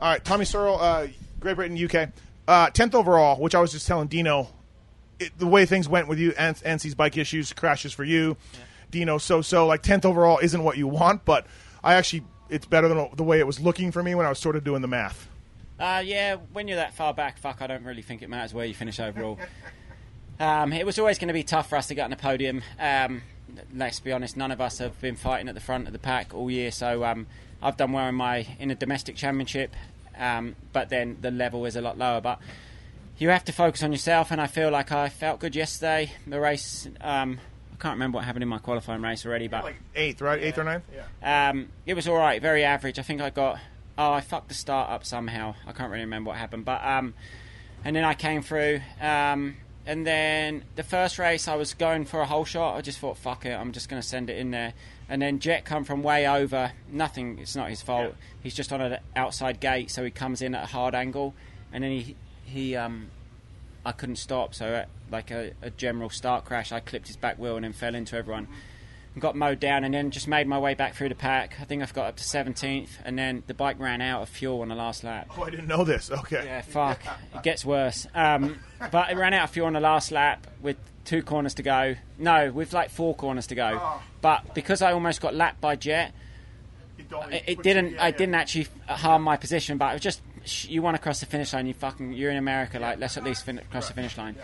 [0.00, 1.08] All right, Tommy Searle, uh,
[1.40, 2.10] Great Britain, UK,
[2.46, 3.40] uh, tenth overall.
[3.40, 4.48] Which I was just telling Dino,
[5.18, 8.36] it, the way things went with you, An- Anstie's bike issues, crashes for you,
[8.92, 9.18] Dino.
[9.18, 11.44] So so like tenth overall isn't what you want, but
[11.82, 14.38] I actually it's better than the way it was looking for me when I was
[14.38, 15.27] sort of doing the math.
[15.78, 18.66] Uh, yeah, when you're that far back, fuck, I don't really think it matters where
[18.66, 19.38] you finish overall.
[20.40, 22.62] um, it was always going to be tough for us to get on the podium.
[22.80, 23.22] Um,
[23.74, 26.34] let's be honest, none of us have been fighting at the front of the pack
[26.34, 27.26] all year, so um,
[27.62, 29.74] I've done well in my in a domestic championship,
[30.18, 32.20] um, but then the level is a lot lower.
[32.20, 32.40] But
[33.18, 36.12] you have to focus on yourself, and I feel like I felt good yesterday.
[36.26, 37.38] The race, um,
[37.72, 40.42] I can't remember what happened in my qualifying race already, but Eighth, right?
[40.42, 40.84] Eighth or ninth?
[40.94, 41.50] Yeah.
[41.50, 42.98] um, it was all right, very average.
[42.98, 43.58] I think I got.
[43.98, 45.56] Oh, I fucked the start up somehow.
[45.66, 47.14] I can't really remember what happened, but um,
[47.84, 48.80] and then I came through.
[49.00, 52.76] Um, and then the first race, I was going for a holeshot.
[52.76, 54.74] I just thought, fuck it, I'm just going to send it in there.
[55.08, 56.72] And then Jett come from way over.
[56.92, 57.38] Nothing.
[57.38, 58.14] It's not his fault.
[58.42, 61.34] He's just on an outside gate, so he comes in at a hard angle,
[61.72, 63.08] and then he he um,
[63.84, 64.54] I couldn't stop.
[64.54, 67.72] So at like a, a general start crash, I clipped his back wheel and then
[67.72, 68.46] fell into everyone.
[69.18, 71.56] Got mowed down, and then just made my way back through the pack.
[71.60, 74.60] I think I've got up to 17th, and then the bike ran out of fuel
[74.62, 75.28] on the last lap.
[75.36, 76.10] Oh, I didn't know this.
[76.10, 76.42] Okay.
[76.44, 77.00] Yeah, fuck.
[77.34, 78.06] It gets worse.
[78.14, 78.58] Um,
[78.92, 81.96] but it ran out of fuel on the last lap with two corners to go.
[82.18, 84.00] No, with like four corners to go.
[84.20, 86.12] But because I almost got lapped by Jett,
[87.30, 87.98] it, it didn't.
[87.98, 91.20] I didn't actually harm my position, but it was just sh- you want to cross
[91.20, 91.66] the finish line.
[91.66, 92.78] You fucking you're in America.
[92.78, 94.36] Like let's at least fin- cross the finish line.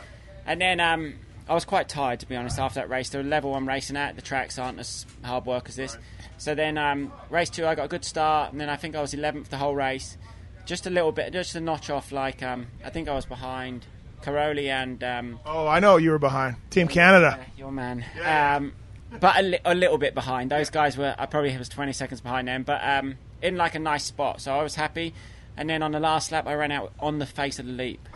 [0.47, 1.15] And then um,
[1.49, 3.11] I was quite tired to be honest after that race.
[3.11, 5.97] The level I'm racing at, the tracks aren't as hard work as this.
[6.39, 9.01] So then um, race two, I got a good start, and then I think I
[9.01, 10.17] was 11th the whole race.
[10.65, 12.13] Just a little bit, just a notch off.
[12.13, 13.85] Like um, I think I was behind
[14.23, 17.45] Cairoli and um, Oh, I know you were behind Team Canada.
[17.59, 18.05] your man.
[18.25, 18.73] Um,
[19.21, 20.51] but a, li- a little bit behind.
[20.51, 21.15] Those guys were.
[21.19, 24.41] I probably was 20 seconds behind them, but um, in like a nice spot.
[24.41, 25.13] So I was happy.
[25.57, 28.09] And then on the last lap, I ran out on the face of the leap.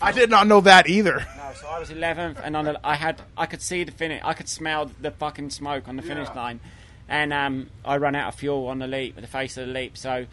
[0.00, 1.26] I did not know that either.
[1.36, 4.22] No, so I was 11th, and on the, I had I could see the finish.
[4.24, 6.60] I could smell the fucking smoke on the finish line,
[7.08, 9.72] and um, I ran out of fuel on the leap, with the face of the
[9.72, 9.96] leap.
[9.96, 10.26] So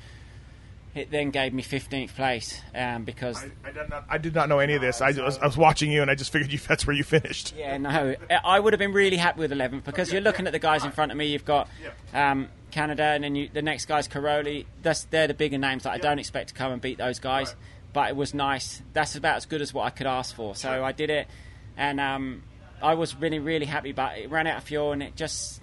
[0.93, 4.05] it then gave me 15th place um, because I did not.
[4.09, 5.01] I did not know any of this.
[5.01, 7.53] I was, I was watching you, and I just figured you that's where you finished.
[7.57, 10.59] Yeah, no, I would have been really happy with 11th because you're looking at the
[10.59, 11.27] guys in front of me.
[11.27, 11.67] You've got
[12.13, 14.65] um, Canada, and then you, the next guy's Cairoli.
[14.81, 17.55] That's they're the bigger names that I don't expect to come and beat those guys.
[17.93, 18.81] But it was nice.
[18.93, 20.55] That's about as good as what I could ask for.
[20.55, 21.27] So I did it,
[21.75, 22.43] and um,
[22.81, 23.91] I was really, really happy.
[23.91, 25.61] But it ran out of fuel, and it just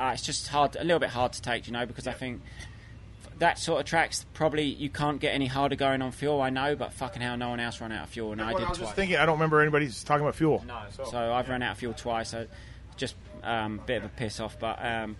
[0.00, 2.40] uh, it's just hard, a little bit hard to take, you know, because I think
[3.38, 6.40] that sort of tracks probably you can't get any harder going on fuel.
[6.40, 8.62] I know, but fucking hell, no one else ran out of fuel, and I did
[8.64, 8.88] I was twice.
[8.88, 9.16] just thinking.
[9.16, 10.64] I don't remember anybody talking about fuel.
[10.66, 12.30] No, so, I've run out of fuel twice.
[12.30, 12.46] So
[12.96, 15.16] just um, a bit of a piss off, but um,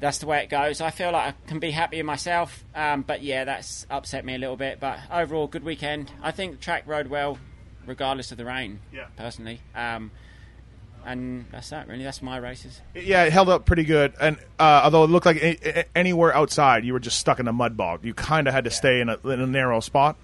[0.00, 0.80] that's the way it goes.
[0.80, 4.34] I feel like I can be happy in myself, um, but yeah, that's upset me
[4.34, 4.80] a little bit.
[4.80, 6.10] But overall, good weekend.
[6.22, 7.38] I think the track rode well,
[7.86, 8.80] regardless of the rain.
[8.92, 9.06] Yeah.
[9.16, 10.10] Personally, um,
[11.04, 11.86] and that's that.
[11.88, 12.80] Really, that's my races.
[12.94, 14.14] Yeah, it held up pretty good.
[14.20, 17.76] And uh, although it looked like anywhere outside, you were just stuck in a mud
[17.76, 18.04] bog.
[18.04, 20.16] You kind of had to stay in a, in a narrow spot.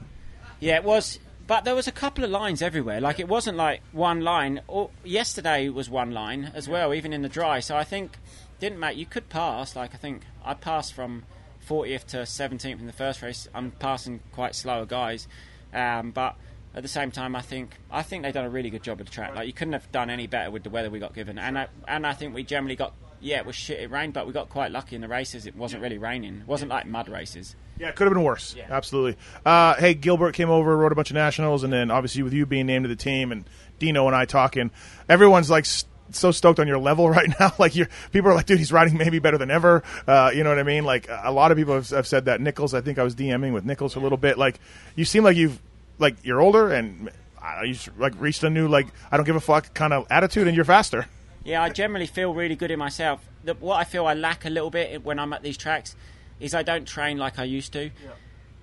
[0.58, 3.00] Yeah, it was But there was a couple of lines everywhere.
[3.00, 4.60] Like it wasn't like one line.
[4.68, 7.60] Or yesterday was one line as well, even in the dry.
[7.60, 8.18] So I think
[8.60, 8.96] didn't matter.
[8.96, 9.76] You could pass.
[9.76, 11.24] Like I think I passed from
[11.68, 13.48] 40th to 17th in the first race.
[13.54, 15.26] I'm passing quite slower guys,
[15.74, 16.36] um, but
[16.74, 19.06] at the same time, I think I think they've done a really good job of
[19.06, 19.34] the track.
[19.34, 21.68] Like you couldn't have done any better with the weather we got given, and I,
[21.88, 23.80] and I think we generally got yeah it was shit.
[23.80, 25.46] It rained, but we got quite lucky in the races.
[25.46, 26.40] It wasn't really raining.
[26.42, 27.56] It wasn't like mud races.
[27.78, 28.54] Yeah, it could have been worse.
[28.70, 29.16] Absolutely.
[29.44, 32.46] Uh, hey, Gilbert came over, wrote a bunch of nationals, and then obviously with you
[32.46, 33.44] being named to the team and
[33.78, 34.70] Dino and I talking,
[35.08, 37.52] everyone's like s- so stoked on your level right now.
[37.58, 39.82] like you're, people are like, dude, he's riding maybe better than ever.
[40.06, 40.84] Uh, you know what I mean?
[40.84, 42.40] Like a lot of people have, have said that.
[42.40, 44.38] Nichols, I think I was DMing with Nichols for a little bit.
[44.38, 44.60] Like
[44.94, 45.60] you seem like you've
[45.98, 47.10] like you're older and
[47.42, 50.06] uh, you just, like reached a new like I don't give a fuck kind of
[50.10, 51.06] attitude, and you're faster.
[51.44, 53.26] Yeah, I generally feel really good in myself.
[53.44, 55.94] The, what I feel I lack a little bit when I'm at these tracks
[56.40, 57.90] is I don't train like I used to,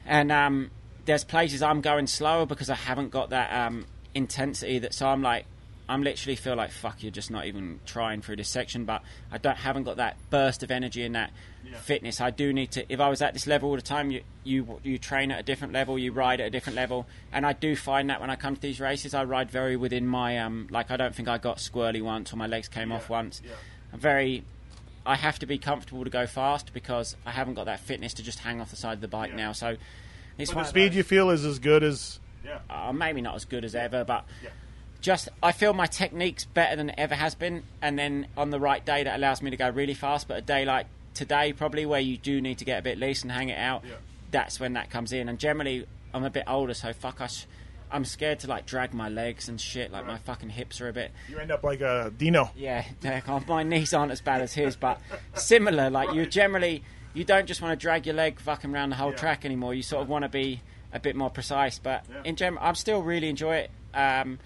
[0.06, 0.72] and um,
[1.06, 4.80] there's places I'm going slower because I haven't got that um, intensity.
[4.80, 5.46] That so I'm like,
[5.88, 7.04] I'm literally feel like fuck.
[7.04, 10.64] You're just not even trying through this section, but I don't haven't got that burst
[10.64, 11.32] of energy and that
[11.82, 12.22] fitness.
[12.22, 12.92] I do need to.
[12.92, 15.44] If I was at this level all the time, you you you train at a
[15.44, 18.36] different level, you ride at a different level, and I do find that when I
[18.36, 20.68] come to these races, I ride very within my um.
[20.72, 23.42] Like I don't think I got squirrely once or my legs came off once.
[23.92, 24.44] I'm very.
[25.06, 28.24] I have to be comfortable to go fast because I haven't got that fitness to
[28.24, 29.52] just hang off the side of the bike now.
[29.52, 29.76] So
[30.38, 32.22] it's But one the speed you feel is as good as
[32.70, 34.26] uh, maybe not as good as ever, but
[35.04, 37.64] just I feel my technique's better than it ever has been.
[37.82, 40.28] And then on the right day, that allows me to go really fast.
[40.28, 43.22] But a day like today, probably where you do need to get a bit loose
[43.22, 43.84] and hang it out,
[44.32, 45.30] that's when that comes in.
[45.30, 47.46] And generally, I'm a bit older, so fuck us.
[47.92, 49.92] I'm scared to like drag my legs and shit.
[49.92, 51.12] Like my fucking hips are a bit.
[51.30, 52.50] you end up like a Dino.
[52.56, 52.86] Yeah,
[53.48, 55.00] my knees aren't as bad as his, but
[55.36, 55.90] similar.
[55.92, 56.82] Like you generally,
[57.14, 59.74] you don't just want to drag your leg fucking around the whole track anymore.
[59.76, 60.62] You sort of want to be
[60.94, 61.78] a bit more precise.
[61.78, 63.72] But in general, I'm still really enjoy it.
[63.94, 64.40] Um,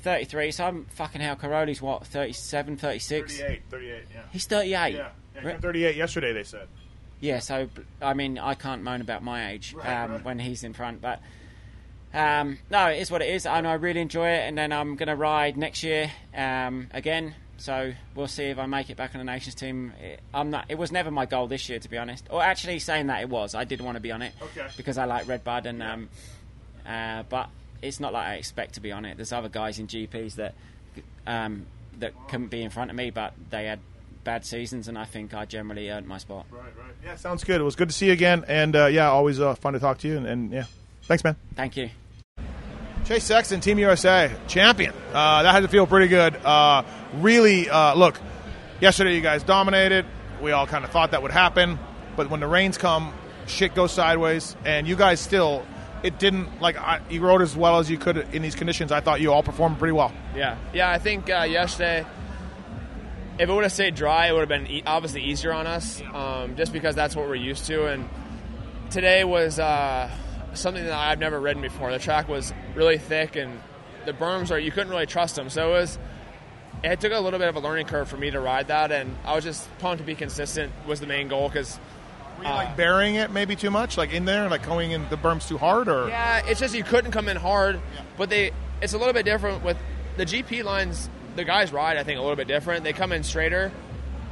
[0.00, 1.36] 33, so I'm fucking hell.
[1.36, 3.38] Cairoli's what 37, 36.
[3.38, 4.20] 38, 38, yeah.
[4.32, 4.70] He's 38.
[4.70, 6.32] Yeah, yeah he 38 yesterday.
[6.32, 6.68] They said.
[7.20, 7.68] Yeah, so
[8.00, 11.20] I mean, I can't moan about my age um, when he's in front, but
[12.14, 14.48] um, no, it is what it is, and I really enjoy it.
[14.48, 18.64] And then I'm going to ride next year um, again, so we'll see if I
[18.64, 19.92] make it back on the nations team.
[20.00, 20.64] It, I'm not.
[20.70, 22.26] It was never my goal this year, to be honest.
[22.30, 24.66] Or actually, saying that it was, I did want to be on it Okay.
[24.78, 26.08] because I like Red Bud, and um,
[26.86, 27.50] uh, but
[27.82, 29.16] it's not like I expect to be on it.
[29.16, 30.54] There's other guys in GPs that
[31.26, 31.66] um,
[31.98, 33.80] that couldn't be in front of me, but they had
[34.24, 36.46] bad seasons, and I think I generally earned my spot.
[36.50, 36.94] Right, right.
[37.04, 37.60] Yeah, sounds good.
[37.60, 39.98] It was good to see you again, and uh, yeah, always uh, fun to talk
[39.98, 40.16] to you.
[40.16, 40.64] And, and yeah,
[41.02, 41.36] thanks, man.
[41.54, 41.90] Thank you.
[43.06, 44.92] Chase Sexton, Team USA champion.
[45.12, 46.36] Uh, that had to feel pretty good.
[46.36, 48.20] Uh, really, uh, look,
[48.80, 50.06] yesterday you guys dominated.
[50.42, 51.78] We all kind of thought that would happen,
[52.16, 53.12] but when the rains come,
[53.46, 55.64] shit goes sideways, and you guys still.
[56.02, 58.90] It didn't like I, you rode as well as you could in these conditions.
[58.90, 60.12] I thought you all performed pretty well.
[60.34, 60.90] Yeah, yeah.
[60.90, 62.06] I think uh, yesterday,
[63.38, 66.00] if it would have stayed dry, it would have been e- obviously easier on us,
[66.14, 67.86] um, just because that's what we're used to.
[67.86, 68.08] And
[68.88, 70.10] today was uh,
[70.54, 71.92] something that I've never ridden before.
[71.92, 73.60] The track was really thick, and
[74.06, 75.50] the berms are you couldn't really trust them.
[75.50, 75.98] So it was.
[76.82, 79.14] It took a little bit of a learning curve for me to ride that, and
[79.26, 81.78] I was just pumped to be consistent was the main goal because.
[82.40, 85.16] Were you like burying it maybe too much, like in there, like going in the
[85.16, 87.78] berms too hard, or Yeah, it's just you couldn't come in hard,
[88.16, 89.76] but they it's a little bit different with
[90.16, 91.10] the GP lines.
[91.36, 92.82] The guys ride, I think, a little bit different.
[92.82, 93.70] They come in straighter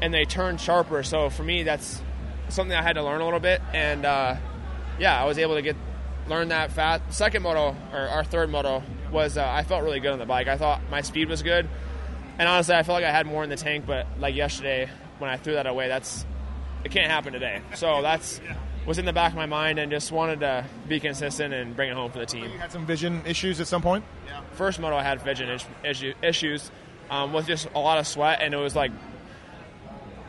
[0.00, 1.02] and they turn sharper.
[1.02, 2.00] So for me, that's
[2.48, 3.60] something I had to learn a little bit.
[3.74, 4.36] And uh,
[4.98, 5.76] yeah, I was able to get
[6.28, 7.12] learn that fast.
[7.12, 10.48] Second moto or our third moto was uh, I felt really good on the bike.
[10.48, 11.68] I thought my speed was good,
[12.38, 13.84] and honestly, I felt like I had more in the tank.
[13.86, 16.24] But like yesterday, when I threw that away, that's
[16.84, 17.60] it can't happen today.
[17.74, 18.40] So that's
[18.86, 21.90] was in the back of my mind, and just wanted to be consistent and bring
[21.90, 22.44] it home for the team.
[22.44, 24.04] you had some vision issues at some point?
[24.26, 24.40] Yeah.
[24.52, 26.70] First moto, I had vision is- issue, issues
[27.10, 28.92] um, with just a lot of sweat, and it was like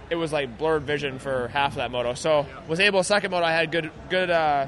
[0.10, 2.14] it was like blurred vision for half of that moto.
[2.16, 3.04] So was able.
[3.04, 4.68] Second moto, I had good good uh,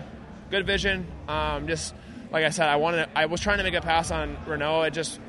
[0.49, 1.07] good vision.
[1.27, 1.93] Um, just
[2.31, 3.09] like I said, I wanted.
[3.15, 4.87] I was trying to make a pass on Renaux.
[4.87, 5.19] It just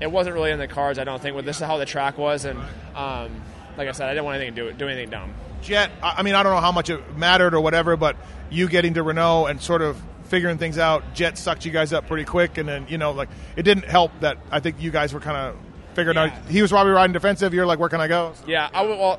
[0.00, 0.98] it wasn't really in the cards.
[0.98, 1.34] I don't think.
[1.34, 2.58] With this is how the track was, and
[2.94, 3.42] um,
[3.80, 5.32] like I said, I didn't want anything to do it, do anything dumb.
[5.62, 8.16] Jett, I mean, I don't know how much it mattered or whatever, but
[8.50, 12.06] you getting to Renaux and sort of figuring things out, Jett sucked you guys up
[12.06, 15.14] pretty quick, and then you know, like it didn't help that I think you guys
[15.14, 15.56] were kind of
[15.94, 16.30] figuring out.
[16.48, 17.54] He was probably riding defensive.
[17.54, 18.34] You're like, where can I go?
[18.46, 19.18] Yeah, I w- well,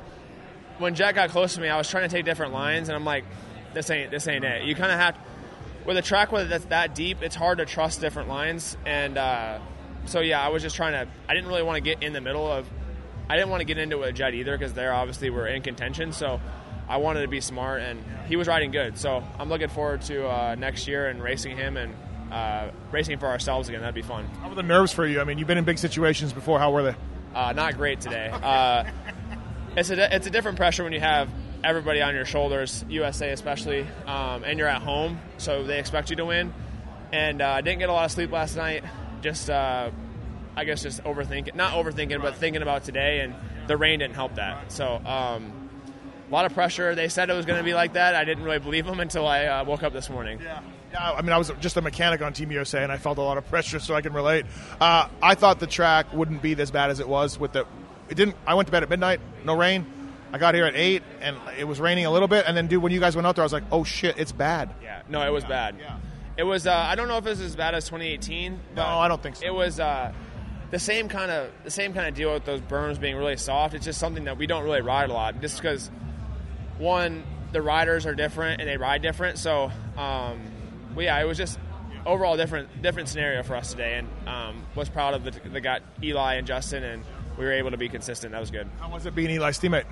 [0.78, 3.04] when Jett got close to me, I was trying to take different lines, and I'm
[3.04, 3.24] like,
[3.74, 4.62] this ain't this ain't it.
[4.62, 5.18] You kind of have
[5.86, 9.58] with a track with that's that deep, it's hard to trust different lines, and uh,
[10.06, 11.10] so yeah, I was just trying to.
[11.28, 12.66] I didn't really want to get in the middle of.
[13.32, 15.62] I didn't want to get into it with Jett either because they're obviously were in
[15.62, 16.40] contention, so.
[16.88, 18.98] I wanted to be smart, and he was riding good.
[18.98, 21.94] So I'm looking forward to uh, next year and racing him, and
[22.30, 23.80] uh, racing for ourselves again.
[23.80, 24.26] That'd be fun.
[24.40, 25.20] How were the nerves for you?
[25.20, 26.58] I mean, you've been in big situations before.
[26.58, 26.96] How were they?
[27.34, 28.28] Uh, not great today.
[28.30, 28.84] Uh,
[29.76, 31.30] it's a it's a different pressure when you have
[31.64, 36.16] everybody on your shoulders, USA especially, um, and you're at home, so they expect you
[36.16, 36.52] to win.
[37.12, 38.84] And uh, I didn't get a lot of sleep last night.
[39.22, 39.90] Just uh,
[40.56, 43.34] I guess just overthinking, not overthinking, but thinking about today, and
[43.66, 44.72] the rain didn't help that.
[44.72, 45.00] So.
[45.04, 45.58] Um,
[46.28, 46.94] a lot of pressure.
[46.94, 48.14] They said it was going to be like that.
[48.14, 50.40] I didn't really believe them until I uh, woke up this morning.
[50.42, 50.62] Yeah.
[50.92, 53.22] Yeah, I mean, I was just a mechanic on Team USA, and I felt a
[53.22, 54.44] lot of pressure, so I can relate.
[54.80, 57.66] Uh, I thought the track wouldn't be as bad as it was with the.
[58.10, 58.36] It didn't.
[58.46, 59.86] I went to bed at midnight, no rain.
[60.34, 62.44] I got here at eight, and it was raining a little bit.
[62.46, 64.32] And then, dude, when you guys went out there, I was like, "Oh shit, it's
[64.32, 65.76] bad." Yeah, no, it was bad.
[65.78, 65.96] Yeah.
[66.36, 66.66] It was.
[66.66, 68.60] Uh, I don't know if it was as bad as 2018.
[68.76, 69.46] No, I don't think so.
[69.46, 70.12] It was uh,
[70.72, 73.74] the same kind of the same kind of deal with those berms being really soft.
[73.74, 75.90] It's just something that we don't really ride a lot, just because
[76.78, 79.38] one, the riders are different and they ride different.
[79.38, 80.40] So, um,
[80.94, 81.58] well, yeah, it was just
[82.06, 85.82] overall different different scenario for us today, and um, was proud of the, the got
[86.02, 87.04] Eli and Justin, and
[87.38, 88.32] we were able to be consistent.
[88.32, 88.66] That was good.
[88.80, 89.84] How was it being Eli's teammate?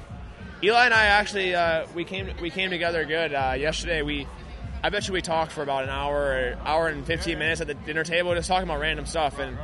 [0.63, 4.01] Eli and I actually uh, we came we came together good uh, yesterday.
[4.01, 4.27] We
[4.83, 7.75] I bet you we talked for about an hour hour and fifteen minutes at the
[7.75, 9.59] dinner table, just talking about random stuff, and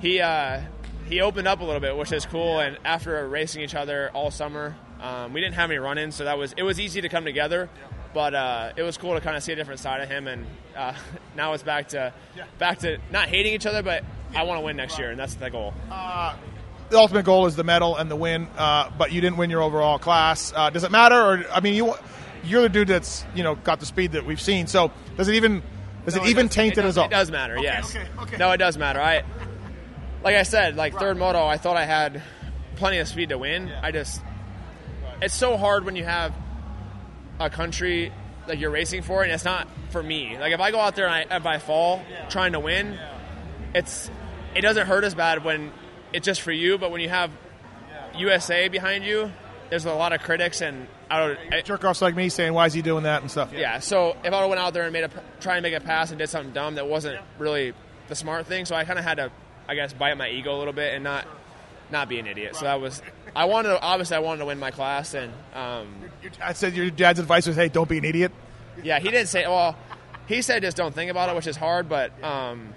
[0.00, 0.60] he uh,
[1.08, 2.60] he opened up a little bit, which is cool.
[2.60, 6.38] And after racing each other all summer, um, we didn't have any run-ins, so that
[6.38, 7.68] was it was easy to come together.
[8.12, 10.46] But uh, it was cool to kind of see a different side of him, and
[10.76, 10.94] uh,
[11.36, 12.12] now it's back to
[12.58, 14.04] back to not hating each other, but
[14.34, 15.74] I want to win next year, and that's the goal.
[15.90, 16.36] Uh,
[16.90, 19.62] the ultimate goal is the medal and the win, uh, but you didn't win your
[19.62, 20.52] overall class.
[20.54, 21.16] Uh, does it matter?
[21.16, 21.94] Or I mean, you
[22.44, 24.66] you're the dude that's you know got the speed that we've seen.
[24.68, 25.62] So does it even
[26.04, 27.06] does No, it even does- taint it, does, as all?
[27.06, 27.96] It does matter, Okay, yes.
[27.96, 28.36] okay, okay.
[28.36, 29.00] No, it does matter.
[29.00, 29.24] I
[30.24, 32.22] like I said, like third moto, I thought I had
[32.76, 33.70] plenty of speed to win.
[33.82, 34.20] I just
[35.22, 36.34] it's so hard when you have
[37.38, 38.12] a country
[38.48, 40.36] like you're racing for, and it's not for me.
[40.38, 42.98] Like if I go out there and I, if I fall trying to win,
[43.74, 44.10] it's
[44.54, 45.72] it doesn't hurt as bad when
[46.12, 46.78] it's just for you.
[46.78, 47.30] But when you have
[48.16, 49.30] USA behind you,
[49.70, 51.38] there's a lot of critics, and I don't.
[51.52, 53.52] I, Jerk offs like me saying, "Why is he doing that?" and stuff.
[53.52, 53.78] yeah.
[53.78, 55.10] So if I went out there and made a
[55.40, 57.72] try and make a pass and did something dumb that wasn't really
[58.08, 59.32] the smart thing, so I kind of had to,
[59.68, 61.26] I guess, bite my ego a little bit and not
[61.90, 62.56] not be an idiot.
[62.56, 63.02] So that was
[63.36, 65.88] I wanted to obviously I wanted to win my class and um,
[66.42, 68.32] I said your dad's advice was, "Hey, don't be an idiot."
[68.82, 69.76] yeah he didn't say well
[70.26, 72.74] he said just don't think about it, which is hard, but um,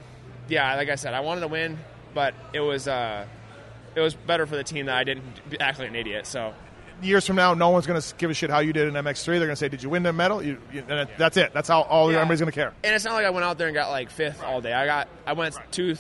[0.47, 1.77] yeah, like I said, I wanted to win,
[2.13, 3.25] but it was uh,
[3.95, 5.23] it was better for the team that I didn't
[5.59, 6.27] act like an idiot.
[6.27, 6.53] So
[7.01, 9.25] Years from now, no one's going to give a shit how you did in MX3.
[9.25, 11.53] They're going to say, "Did you win the medal?" You, you, and that's it.
[11.53, 12.17] That's how all Yeah.
[12.17, 12.73] everybody's going to care.
[12.83, 14.73] And it's not like I went out there and got like fifth all day.
[14.73, 15.95] I got I went two,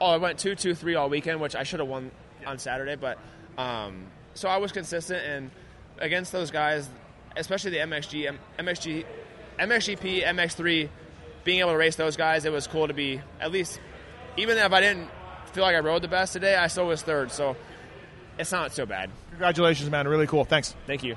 [0.00, 2.10] oh I went two two three all weekend, which I should have won
[2.46, 2.96] on Saturday.
[2.96, 3.18] But
[3.58, 5.50] um, so I was consistent and
[5.98, 6.88] against those guys,
[7.36, 9.04] especially the MXG, M- MXG,
[9.58, 10.88] MXGP, MX3,
[11.44, 13.80] being able to race those guys, it was cool to be at least
[14.36, 15.08] even if I didn't
[15.52, 17.32] feel like I rode the best today, I still was third.
[17.32, 17.56] So
[18.38, 19.10] it's not so bad.
[19.30, 20.06] Congratulations, man.
[20.06, 20.44] Really cool.
[20.44, 20.74] Thanks.
[20.86, 21.16] Thank you.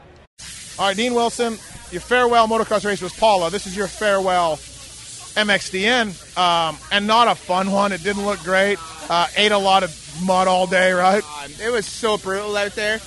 [0.77, 1.57] All right, Dean Wilson,
[1.91, 3.49] your farewell motocross race was Pala.
[3.49, 4.55] This is your farewell
[5.47, 7.91] MXDN, um, and not a fun one.
[7.91, 8.77] It didn't look great.
[9.09, 11.23] Uh, ate a lot of mud all day, right?
[11.61, 12.99] It was so brutal out there.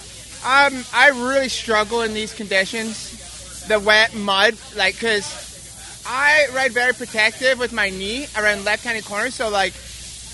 [0.44, 6.92] Um, I really struggle in these conditions, the wet mud, like because I ride very
[6.92, 9.72] protective with my knee around left-handed corners, so like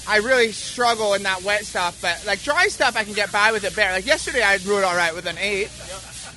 [0.09, 2.01] I really struggle in that wet stuff.
[2.01, 3.93] But like dry stuff, I can get by with it better.
[3.93, 5.69] Like yesterday, I rode all right with an eight,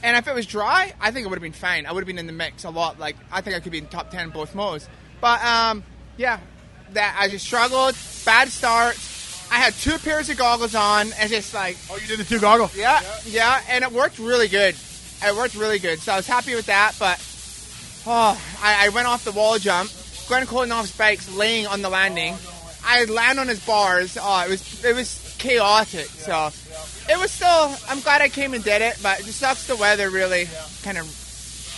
[0.04, 1.86] and if it was dry, I think it would have been fine.
[1.86, 3.00] I would have been in the mix a lot.
[3.00, 4.90] Like I think I could be in top ten both modes.
[5.22, 5.84] But um,
[6.18, 6.40] yeah,
[6.94, 7.96] that I just struggled.
[8.26, 8.98] Bad start.
[9.52, 12.40] I had two pairs of goggles on, and just like oh, you did the two
[12.40, 12.76] goggles.
[12.76, 14.76] Yeah, yeah, and it worked really good.
[15.24, 16.96] It worked really good, so I was happy with that.
[16.98, 17.20] But
[18.08, 19.92] oh, I, I went off the wall jump.
[20.28, 22.36] Glenn Coldenhoff's bike's laying on the landing.
[22.84, 24.18] I land on his bars.
[24.20, 26.08] Oh, it was it was chaotic.
[26.08, 26.50] So
[27.10, 27.76] it was still.
[27.90, 30.48] I'm glad I came and did it, but it just sucks the weather really
[30.84, 31.06] kind of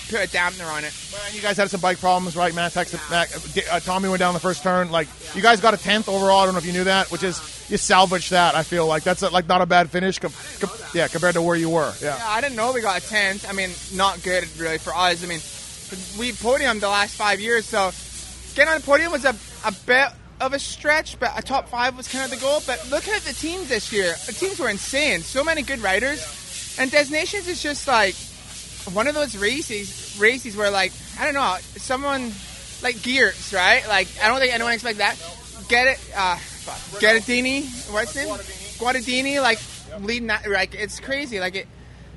[0.09, 0.93] put a dampener on it.
[1.25, 2.53] And you guys had some bike problems, right?
[2.53, 4.91] Matt texted Matt, uh, uh, Tommy went down the first turn.
[4.91, 6.41] Like you guys got a tenth overall.
[6.41, 7.65] I don't know if you knew that, which is uh-huh.
[7.69, 8.55] you salvaged that.
[8.55, 10.19] I feel like that's a, like not a bad finish.
[10.19, 11.93] Com- com- yeah, compared to where you were.
[12.01, 12.17] Yeah.
[12.17, 13.49] Yeah, I didn't know we got a tenth.
[13.49, 15.23] I mean, not good really for us.
[15.23, 15.39] I mean,
[16.19, 17.91] we podiumed the last five years, so
[18.55, 20.09] getting on the podium was a, a bit
[20.41, 22.61] of a stretch, but a top five was kind of the goal.
[22.65, 24.13] But look at the teams this year.
[24.25, 25.21] The teams were insane.
[25.21, 28.15] So many good riders, and Des Nations is just like
[28.93, 30.02] one of those races.
[30.19, 32.31] Races where like I don't know, someone
[32.81, 33.87] like Gears, right?
[33.87, 35.15] Like I don't think anyone expects that.
[35.69, 37.01] Get it, uh, fuck.
[37.01, 38.35] Gattadini, what's his name?
[38.77, 39.59] Guadagnini, like
[40.01, 40.49] leading that.
[40.49, 41.39] Like it's crazy.
[41.39, 41.67] Like it.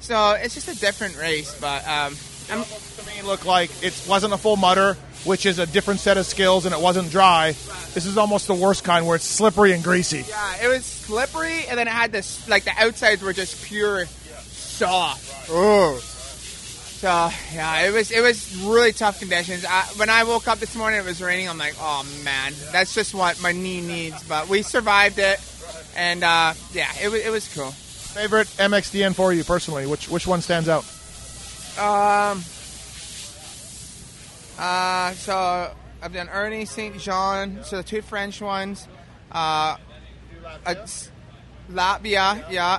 [0.01, 2.15] So it's just a different race, but um,
[2.51, 4.97] I'm, to me looked like it wasn't a full mutter.
[5.25, 7.53] which is a different set of skills, and it wasn't dry.
[7.95, 10.25] This is almost the worst kind, where it's slippery and greasy.
[10.29, 14.07] Yeah, it was slippery, and then it had this like the outsides were just pure
[14.07, 15.51] soft.
[15.51, 16.01] Oh.
[16.97, 17.09] So
[17.53, 19.67] yeah, it was it was really tough conditions.
[19.69, 21.47] I, when I woke up this morning, it was raining.
[21.47, 24.23] I'm like, oh man, that's just what my knee needs.
[24.25, 25.39] But we survived it,
[25.95, 27.71] and uh, yeah, it was it was cool.
[27.71, 29.87] Favorite MXDN for you personally?
[29.87, 30.85] Which which one stands out?
[31.79, 32.43] Um.
[34.59, 35.71] Uh, so
[36.03, 36.99] I've done Ernée St.
[36.99, 38.89] Jean, so the two French ones.
[39.31, 39.77] Uh,
[40.67, 41.11] it's
[41.71, 42.79] Latvia, yeah.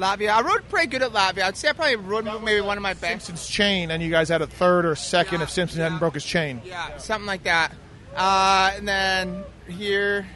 [0.00, 0.30] Latvia.
[0.30, 1.44] I rode pretty good at Latvia.
[1.44, 3.26] I'd say I probably rode maybe one of my best.
[3.26, 6.24] Simpson's chain, and you guys had a third or second if Simpson hadn't broke his
[6.24, 6.62] chain.
[6.64, 7.72] Yeah, something like that.
[8.16, 10.26] Uh, and then here,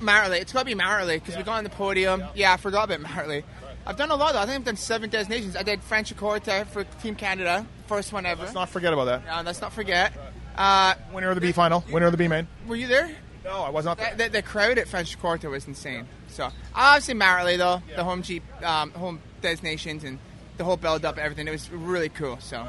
[0.00, 0.38] Marley.
[0.38, 2.24] It's got to be Marley because we got on the podium.
[2.34, 3.44] Yeah, I forgot about Marley.
[3.86, 4.40] I've done a lot though.
[4.40, 5.54] I think I've done seven Des Nations.
[5.54, 8.42] I did Franciacorta for Team Canada, first one ever.
[8.42, 9.22] Let's not forget about that.
[9.30, 10.12] Uh, let's not forget.
[10.56, 11.84] Uh, Winner of the B final.
[11.92, 12.48] Winner of the B main.
[12.66, 13.10] were you there?
[13.44, 14.12] No, I was not there.
[14.16, 16.08] The, the, the crowd at Franciacorta was insane.
[16.36, 20.18] So obviously Marley though, the home Jeep, um, home Des Nations and
[20.58, 21.48] the whole build up, everything.
[21.48, 22.38] It was really cool.
[22.40, 22.68] So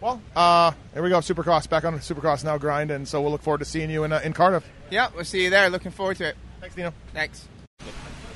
[0.00, 1.18] Well, uh, here we go.
[1.20, 4.12] Supercross back on Supercross now grind, and so we'll look forward to seeing you in
[4.12, 4.64] uh, in Cardiff.
[4.90, 5.70] yeah, we'll see you there.
[5.70, 6.36] Looking forward to it.
[6.60, 6.92] Thanks, Dino.
[7.14, 7.48] Thanks.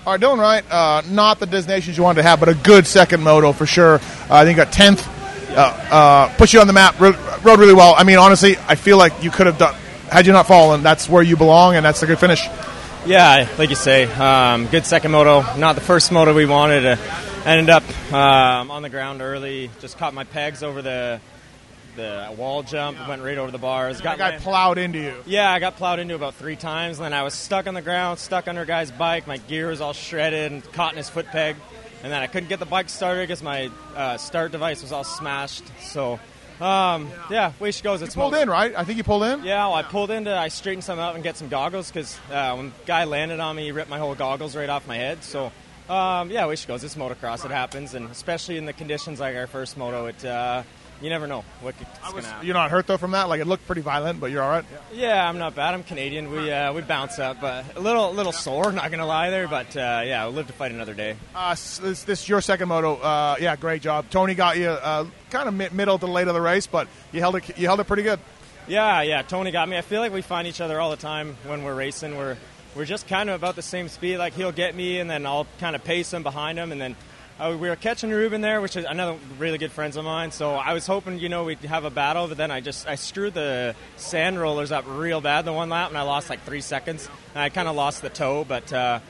[0.07, 2.55] All right, Dylan Wright, uh, not the Des Nations you wanted to have, but a
[2.55, 3.97] good second moto for sure.
[3.97, 4.01] Uh,
[4.31, 5.07] I think got tenth,
[5.51, 5.61] uh,
[5.91, 7.95] uh, put you on the map, ro- rode really well.
[7.97, 9.75] I mean, honestly, I feel like you could have done.
[10.11, 12.49] Had you not fallen, that's where you belong, and that's a good finish.
[13.05, 15.43] Yeah, like you say, um, good second moto.
[15.57, 16.87] Not the first moto we wanted.
[16.87, 16.97] Uh,
[17.45, 17.83] ended up
[18.13, 19.71] um, on the ground early.
[19.81, 21.21] Just caught my pegs over the
[21.97, 22.97] the wall jump.
[23.09, 24.01] Went right over the bars.
[24.01, 25.15] Got Got guy my- plowed into you.
[25.27, 26.99] yeah, I got plowed into about three times.
[26.99, 29.27] Then I was stuck on the ground, stuck under a guy's bike.
[29.27, 31.57] My gear was all shredded and caught in his foot peg.
[32.05, 35.05] And then I couldn't get the bike started because my uh, start device was all
[35.05, 35.65] smashed.
[35.83, 36.19] So,
[36.63, 38.03] um, yeah, way she goes.
[38.03, 38.73] It's Pulled in, right?
[38.77, 39.45] I think you pulled in.
[39.45, 42.55] yeah, well, I pulled into, I straightened some up and get some goggles because uh,
[42.55, 45.25] when the guy landed on me, he ripped my whole goggles right off my head.
[45.25, 45.51] So,
[45.89, 46.85] um, yeah, way she goes.
[46.85, 47.45] It's motocross.
[47.45, 50.63] It happens, and especially in the conditions like our first moto, it uh,
[51.03, 52.47] you never know what could, it's going to happen.
[52.47, 53.29] You're not hurt though from that.
[53.29, 54.65] Like it looked pretty violent, but you're all right.
[54.93, 55.75] Yeah, I'm not bad.
[55.75, 56.31] I'm Canadian.
[56.31, 58.71] We uh, we bounce up, but a little little sore.
[58.73, 61.17] Not gonna lie there, but uh, yeah, we'll live to fight another day.
[61.35, 62.97] Uh, this, this is your second moto.
[62.97, 64.07] Uh, yeah, great job.
[64.11, 67.21] Tony got you uh, kind of mid- middle to late of the race, but you
[67.21, 67.59] held it.
[67.59, 68.21] You held it pretty good.
[68.69, 69.23] Yeah, yeah.
[69.23, 69.77] Tony got me.
[69.77, 72.17] I feel like we find each other all the time when we're racing.
[72.17, 72.37] We're
[72.77, 74.19] we're just kind of about the same speed.
[74.19, 76.97] Like he'll get me, and then I'll kind of pace him behind him, and then.
[77.43, 80.31] Uh, we were catching Ruben there, which is another really good friends of mine.
[80.31, 82.95] So I was hoping, you know, we'd have a battle, but then I just I
[82.95, 86.61] screwed the sand rollers up real bad the one lap, and I lost like three
[86.61, 87.09] seconds.
[87.35, 89.01] And I kind of lost the toe, but uh,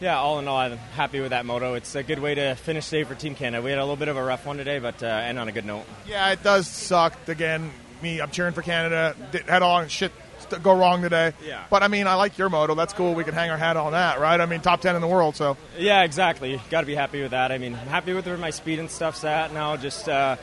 [0.00, 1.74] yeah, all in all, I'm happy with that moto.
[1.74, 3.62] It's a good way to finish day for Team Canada.
[3.62, 5.52] We had a little bit of a rough one today, but uh, end on a
[5.52, 5.84] good note.
[6.08, 7.28] Yeah, it does suck.
[7.28, 7.70] Again,
[8.00, 9.14] me, I'm cheering for Canada.
[9.46, 10.12] Had all shit
[10.48, 11.32] st- go wrong today.
[11.46, 11.64] Yeah.
[11.70, 12.74] But I mean, I like your moto.
[12.74, 13.14] That's cool.
[13.14, 14.40] We can hang our hat on that, right?
[14.40, 15.36] I mean, top ten in the world.
[15.36, 16.60] So Yeah, exactly.
[16.70, 17.52] Got to be happy with that.
[17.52, 19.76] I mean, I'm happy with where my speed and stuff's at now.
[19.76, 20.36] Just uh,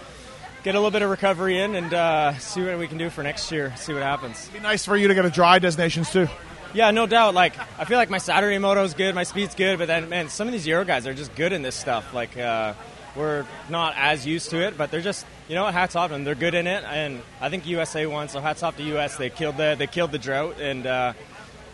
[0.63, 3.23] get a little bit of recovery in and uh, see what we can do for
[3.23, 3.73] next year.
[3.77, 4.41] See what happens.
[4.49, 6.27] it'd be nice for you to get a dry Des Nations too.
[6.73, 7.33] Yeah, no doubt.
[7.33, 10.29] Like, I feel like my Saturday moto is good, my speed's good, but then, man,
[10.29, 12.13] some of these Euro guys are just good in this stuff.
[12.13, 12.75] Like, uh,
[13.13, 15.73] we're not as used to it, but they're just, you know what?
[15.73, 16.23] Hats off to them.
[16.23, 19.17] They're good in it, and I think USA won, so hats off to US.
[19.17, 21.13] They killed the they killed the drought, and uh,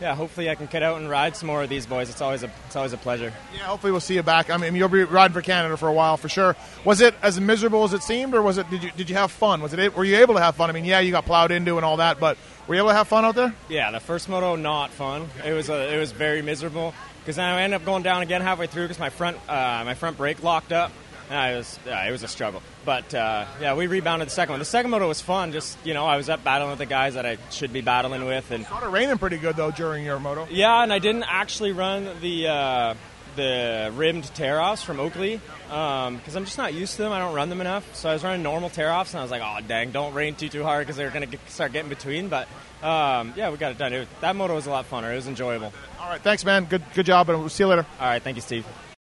[0.01, 2.09] yeah, hopefully I can get out and ride some more of these boys.
[2.09, 3.34] It's always a it's always a pleasure.
[3.53, 4.49] Yeah, hopefully we'll see you back.
[4.49, 6.55] I mean, you'll be riding for Canada for a while for sure.
[6.86, 8.70] Was it as miserable as it seemed, or was it?
[8.70, 9.61] Did you did you have fun?
[9.61, 9.95] Was it?
[9.95, 10.70] Were you able to have fun?
[10.70, 12.38] I mean, yeah, you got plowed into and all that, but
[12.68, 13.53] were you able to have fun out there?
[13.70, 15.28] Yeah, the first moto not fun.
[15.45, 18.68] It was a, it was very miserable because I ended up going down again halfway
[18.68, 20.91] through because my front uh, my front brake locked up.
[21.30, 22.61] And I was yeah, it was a struggle.
[22.86, 24.59] But uh, yeah, we rebounded the second one.
[24.59, 25.51] The second moto was fun.
[25.51, 28.25] Just you know, I was up battling with the guys that I should be battling
[28.25, 30.47] with, and Started raining pretty good though during your moto.
[30.49, 32.93] yeah, and I didn't actually run the uh,
[33.36, 37.11] the rimmed tear offs from Oakley because I'm just not used to them.
[37.11, 37.93] I don't run them enough.
[37.93, 40.36] So I was running normal tear offs, and I was like, oh dang, don't rain
[40.36, 42.30] too too hard because they're gonna get, start getting between.
[42.30, 42.47] But
[42.82, 43.91] um, yeah, we got it done.
[43.91, 45.11] It, that moto was a lot funner.
[45.11, 45.73] It was enjoyable.
[45.99, 46.65] All right, thanks, man.
[46.65, 47.86] Good good job, and we'll see you later.
[47.99, 48.65] All right, thank you, Steve.